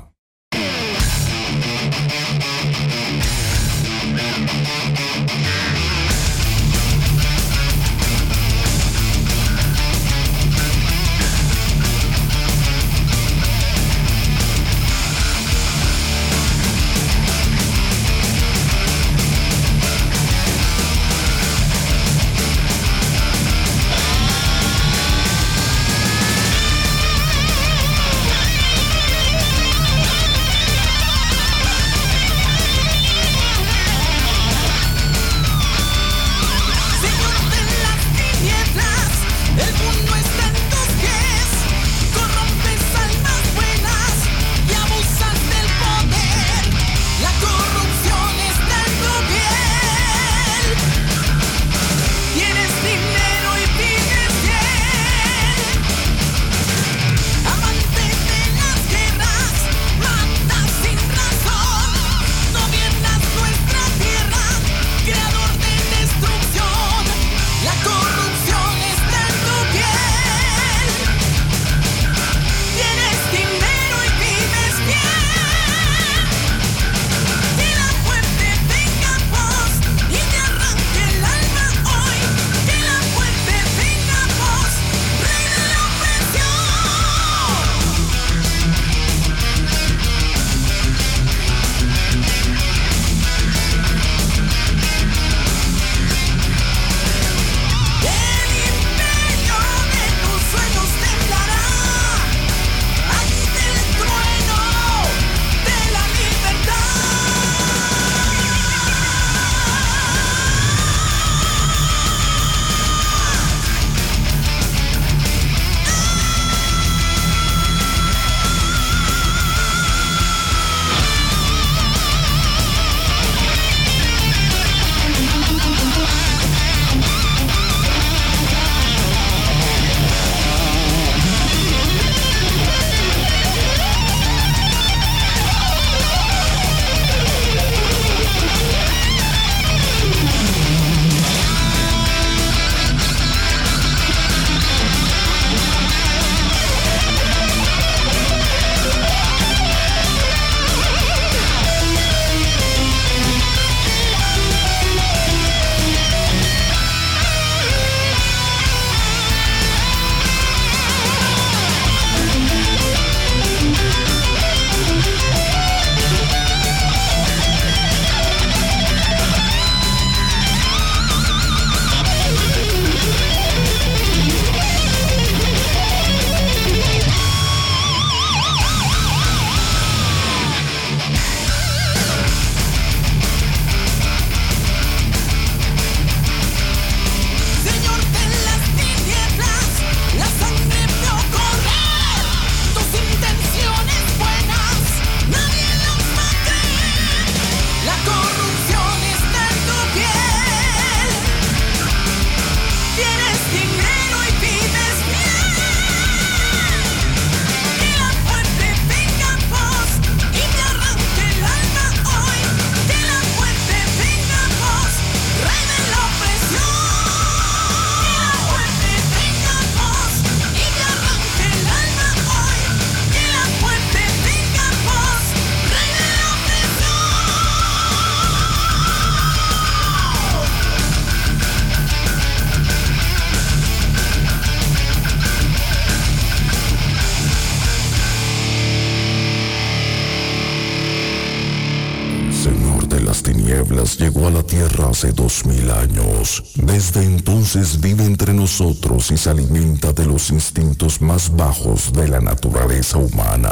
y 249.10 249.16
se 249.16 249.30
alimenta 249.30 249.92
de 249.92 250.06
los 250.06 250.30
instintos 250.30 251.00
más 251.00 251.34
bajos 251.34 251.92
de 251.92 252.08
la 252.08 252.20
naturaleza 252.20 252.98
humana. 252.98 253.50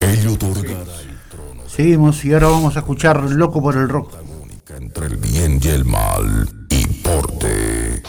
Ello 0.00 0.32
otorgará 0.32 0.80
el 0.80 1.18
trono. 1.30 1.68
Seguimos 1.68 2.24
y 2.24 2.32
ahora 2.32 2.48
vamos 2.48 2.76
a 2.76 2.80
escuchar 2.80 3.22
Loco 3.30 3.62
por 3.62 3.76
el 3.76 3.88
Rock. 3.88 4.14
Entre 4.76 5.06
el 5.06 5.16
bien 5.16 5.60
y 5.62 5.68
el 5.68 5.84
mal 5.84 6.48
y 6.70 6.86
porte. 6.86 8.02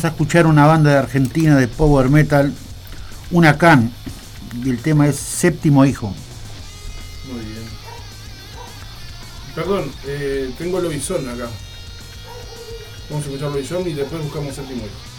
Vamos 0.00 0.12
a 0.12 0.14
escuchar 0.14 0.46
una 0.46 0.64
banda 0.64 0.92
de 0.92 0.96
Argentina 0.96 1.58
de 1.58 1.68
power 1.68 2.08
metal, 2.08 2.54
una 3.30 3.58
can, 3.58 3.92
y 4.64 4.70
el 4.70 4.78
tema 4.78 5.06
es 5.06 5.16
Séptimo 5.16 5.84
Hijo. 5.84 6.14
Muy 7.30 7.44
bien. 7.44 7.64
Perdón, 9.54 9.92
eh, 10.06 10.54
tengo 10.56 10.80
Lobizón 10.80 11.28
acá. 11.28 11.50
Vamos 13.10 13.26
a 13.26 13.28
escuchar 13.28 13.50
Lobizón 13.50 13.86
y 13.90 13.92
después 13.92 14.22
buscamos 14.22 14.54
séptimo 14.54 14.86
hijo. 14.86 15.09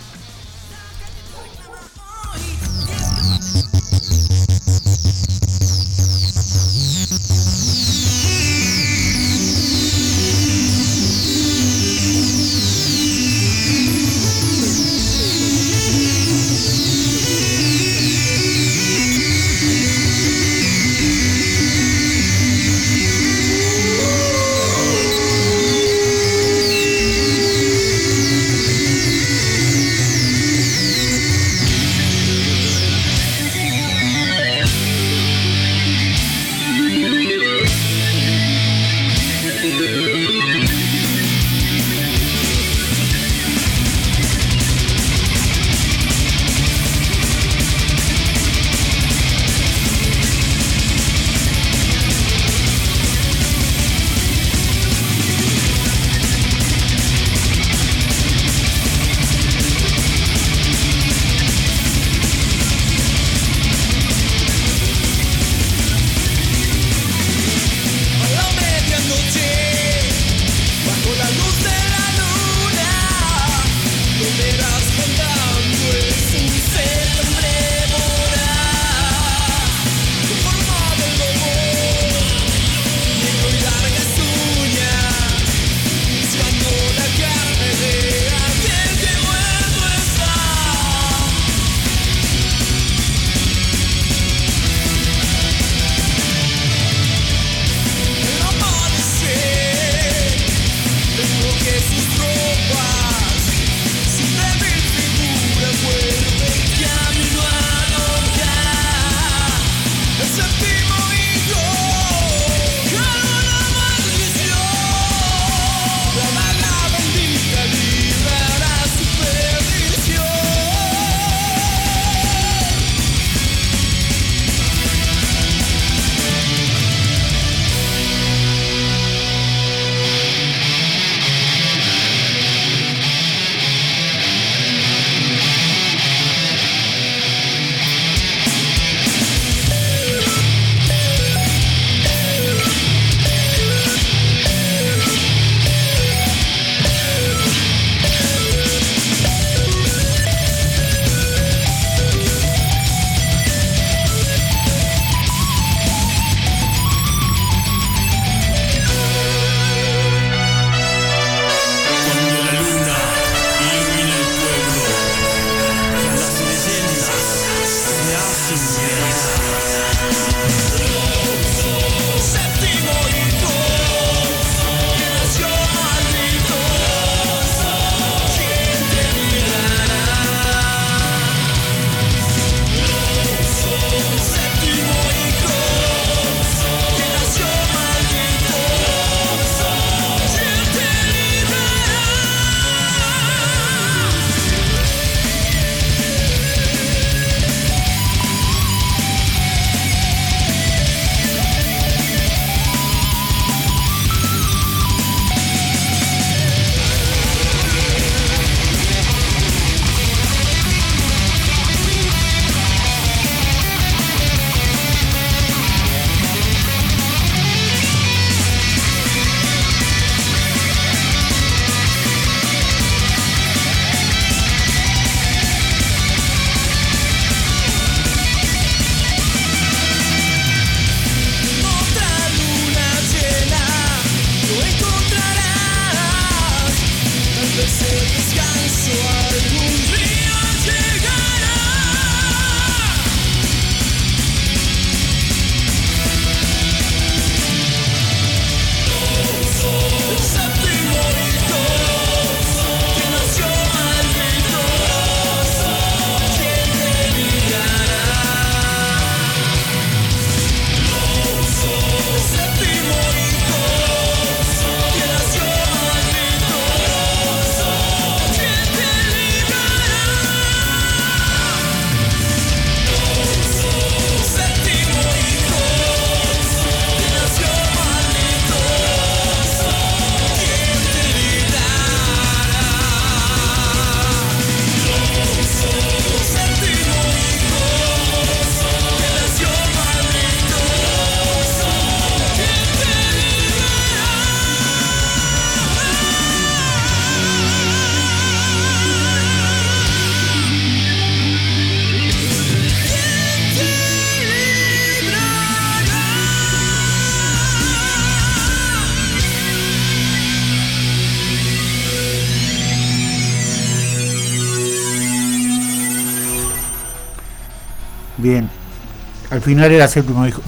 Al 319.31 319.41
final 319.41 319.71
era 319.71 319.87
séptimo 319.87 320.27
hijo. 320.27 320.41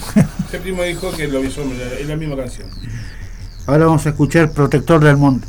Séptimo 0.51 0.83
dijo 0.83 1.11
que 1.11 1.27
lo 1.27 1.39
avisó, 1.39 1.63
es 1.99 2.05
la 2.05 2.17
misma 2.17 2.35
canción. 2.35 2.67
Ahora 3.65 3.85
vamos 3.85 4.05
a 4.05 4.09
escuchar 4.09 4.51
Protector 4.51 5.01
del 5.03 5.15
Monte. 5.15 5.47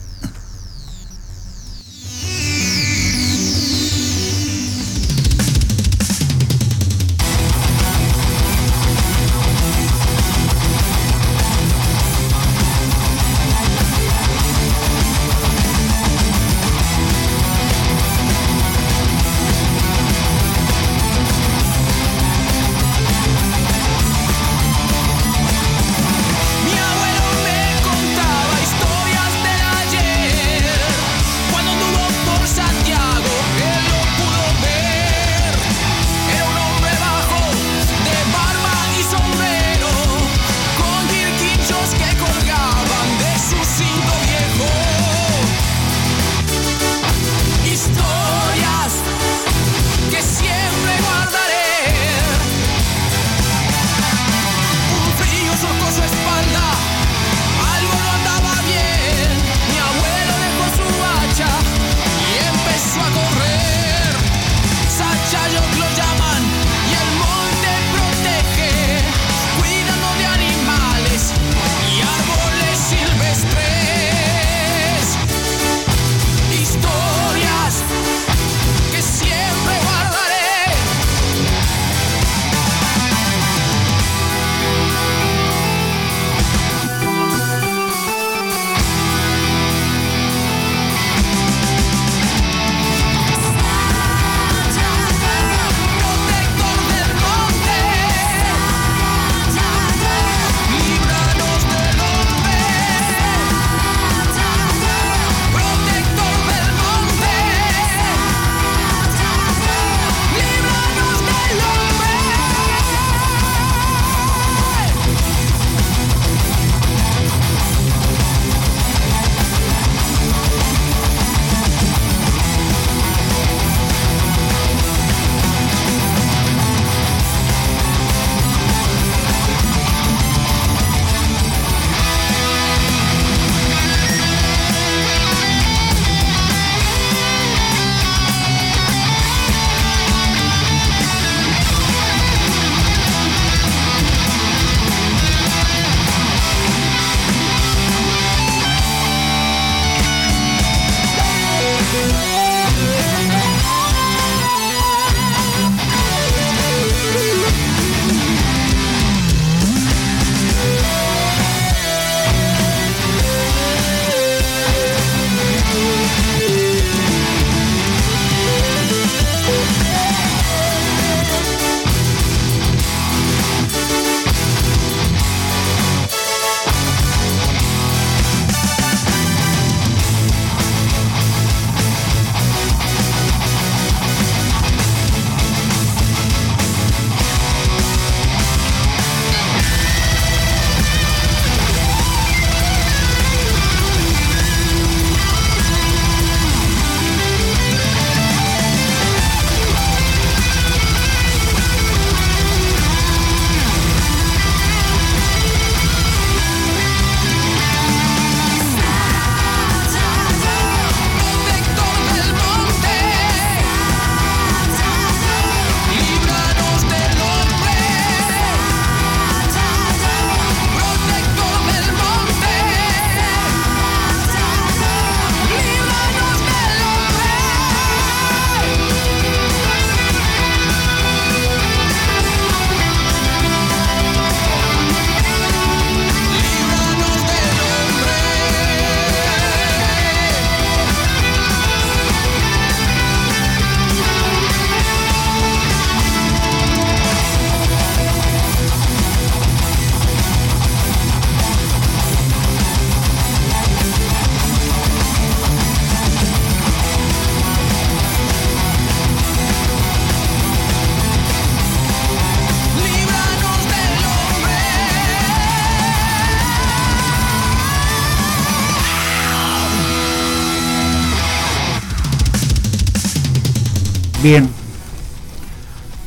Bien. 274.24 274.48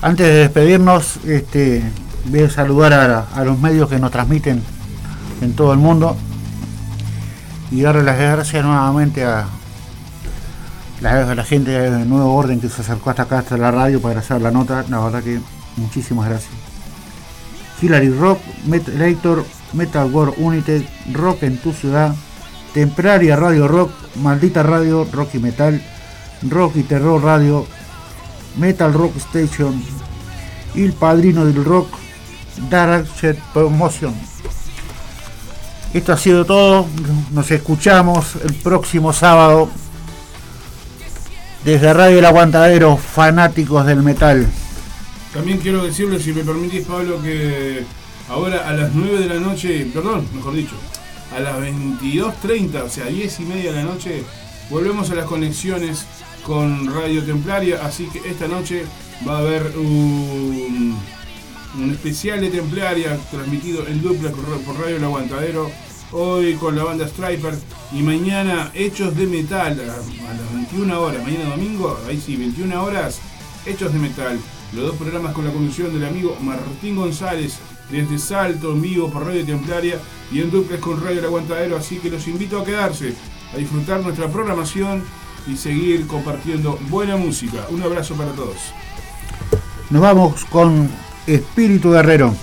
Antes 0.01 0.25
de 0.25 0.33
despedirnos, 0.33 1.17
este, 1.17 1.83
voy 2.25 2.39
a 2.39 2.49
saludar 2.49 3.27
a, 3.31 3.43
los 3.43 3.59
medios 3.59 3.87
que 3.89 3.99
nos 3.99 4.09
transmiten 4.09 4.63
en 5.39 5.55
todo 5.55 5.71
el 5.71 5.77
mundo 5.77 6.17
y 7.69 7.81
darle 7.81 8.01
las 8.01 8.17
gracias 8.17 8.65
nuevamente 8.65 9.23
a 9.23 9.45
la, 10.99 11.43
gente 11.43 11.69
de 11.69 12.05
Nuevo 12.05 12.33
Orden 12.33 12.59
que 12.59 12.69
se 12.69 12.81
acercó 12.81 13.11
hasta 13.11 13.21
acá, 13.21 13.37
hasta 13.37 13.55
la 13.55 13.69
radio 13.69 14.01
para 14.01 14.21
hacer 14.21 14.41
la 14.41 14.49
nota. 14.49 14.83
La 14.89 14.99
verdad 14.99 15.21
que 15.21 15.39
Muchísimas 15.75 16.27
gracias. 16.27 16.53
Hillary 17.79 18.09
Rock, 18.09 18.39
Metalator, 18.65 19.45
Metal 19.73 20.11
World 20.11 20.33
United, 20.39 20.81
Rock 21.13 21.43
en 21.43 21.59
tu 21.59 21.71
ciudad, 21.71 22.15
Templaria 22.73 23.35
Radio 23.35 23.67
Rock, 23.67 23.91
Maldita 24.23 24.63
Radio, 24.63 25.07
Rock 25.13 25.35
y 25.35 25.37
Metal, 25.37 25.79
Rock 26.49 26.77
y 26.77 26.81
Terror 26.81 27.21
Radio, 27.23 27.67
Metal 28.57 28.93
Rock 28.93 29.17
Station, 29.17 29.81
Il 30.75 30.93
Padrino 30.93 31.45
del 31.45 31.63
Rock, 31.63 31.87
Dark 32.69 33.07
Jet 33.21 33.39
Promotion. 33.53 34.13
Esto 35.93 36.13
ha 36.13 36.17
sido 36.17 36.45
todo. 36.45 36.85
Nos 37.31 37.49
escuchamos 37.51 38.35
el 38.43 38.53
próximo 38.55 39.13
sábado 39.13 39.69
desde 41.63 41.93
Radio 41.93 42.19
El 42.19 42.25
Aguantadero, 42.25 42.97
fanáticos 42.97 43.85
del 43.85 44.03
metal. 44.03 44.47
También 45.33 45.59
quiero 45.59 45.83
decirle, 45.83 46.19
si 46.19 46.33
me 46.33 46.43
permitís, 46.43 46.85
Pablo, 46.85 47.21
que 47.21 47.83
ahora 48.29 48.67
a 48.67 48.73
las 48.73 48.93
9 48.93 49.19
de 49.19 49.27
la 49.27 49.39
noche, 49.39 49.87
perdón, 49.93 50.27
mejor 50.33 50.53
dicho, 50.53 50.75
a 51.35 51.39
las 51.39 51.57
22.30, 51.59 52.83
o 52.83 52.89
sea, 52.89 53.05
10 53.05 53.39
y 53.39 53.43
media 53.43 53.71
de 53.71 53.83
la 53.83 53.83
noche, 53.83 54.23
volvemos 54.69 55.09
a 55.11 55.15
las 55.15 55.25
conexiones 55.25 56.05
con 56.47 56.87
Radio 56.95 57.21
Templaria, 57.25 57.85
así 57.85 58.07
que 58.07 58.19
esta 58.29 58.47
noche 58.47 58.85
va 59.27 59.35
a 59.35 59.39
haber 59.39 59.63
un, 59.77 60.97
un 61.77 61.91
especial 61.91 62.39
de 62.39 62.49
Templaria 62.49 63.19
transmitido 63.29 63.85
en 63.85 64.01
dupla 64.01 64.31
por 64.31 64.79
Radio 64.79 64.95
El 64.95 65.03
Aguantadero, 65.03 65.69
hoy 66.13 66.53
con 66.53 66.77
la 66.77 66.85
banda 66.85 67.05
Striper 67.05 67.53
y 67.91 68.01
mañana 68.01 68.71
Hechos 68.73 69.13
de 69.17 69.27
Metal 69.27 69.77
a, 69.77 70.29
a 70.29 70.33
las 70.33 70.53
21 70.53 71.01
horas, 71.01 71.21
mañana 71.21 71.49
domingo, 71.49 71.99
ahí 72.07 72.17
sí, 72.17 72.37
21 72.37 72.81
horas, 72.81 73.19
Hechos 73.65 73.91
de 73.91 73.99
Metal. 73.99 74.39
Los 74.71 74.85
dos 74.85 74.95
programas 74.95 75.33
con 75.33 75.43
la 75.43 75.51
conducción 75.51 75.93
del 75.93 76.05
amigo 76.05 76.37
Martín 76.41 76.95
González 76.95 77.57
desde 77.91 78.17
Salto 78.17 78.71
en 78.71 78.81
vivo 78.81 79.09
por 79.11 79.25
Radio 79.25 79.45
Templaria 79.45 79.99
y 80.31 80.39
en 80.39 80.49
duples 80.49 80.79
con 80.79 81.03
Radio 81.03 81.19
El 81.19 81.25
Aguantadero, 81.25 81.75
así 81.75 81.97
que 81.97 82.09
los 82.09 82.25
invito 82.25 82.59
a 82.59 82.63
quedarse, 82.63 83.13
a 83.53 83.57
disfrutar 83.57 84.01
nuestra 84.01 84.29
programación 84.29 85.03
y 85.47 85.55
seguir 85.55 86.07
compartiendo 86.07 86.77
buena 86.89 87.17
música. 87.17 87.65
Un 87.69 87.81
abrazo 87.81 88.15
para 88.15 88.31
todos. 88.31 88.57
Nos 89.89 90.01
vamos 90.01 90.45
con 90.45 90.89
Espíritu 91.25 91.91
Guerrero. 91.91 92.33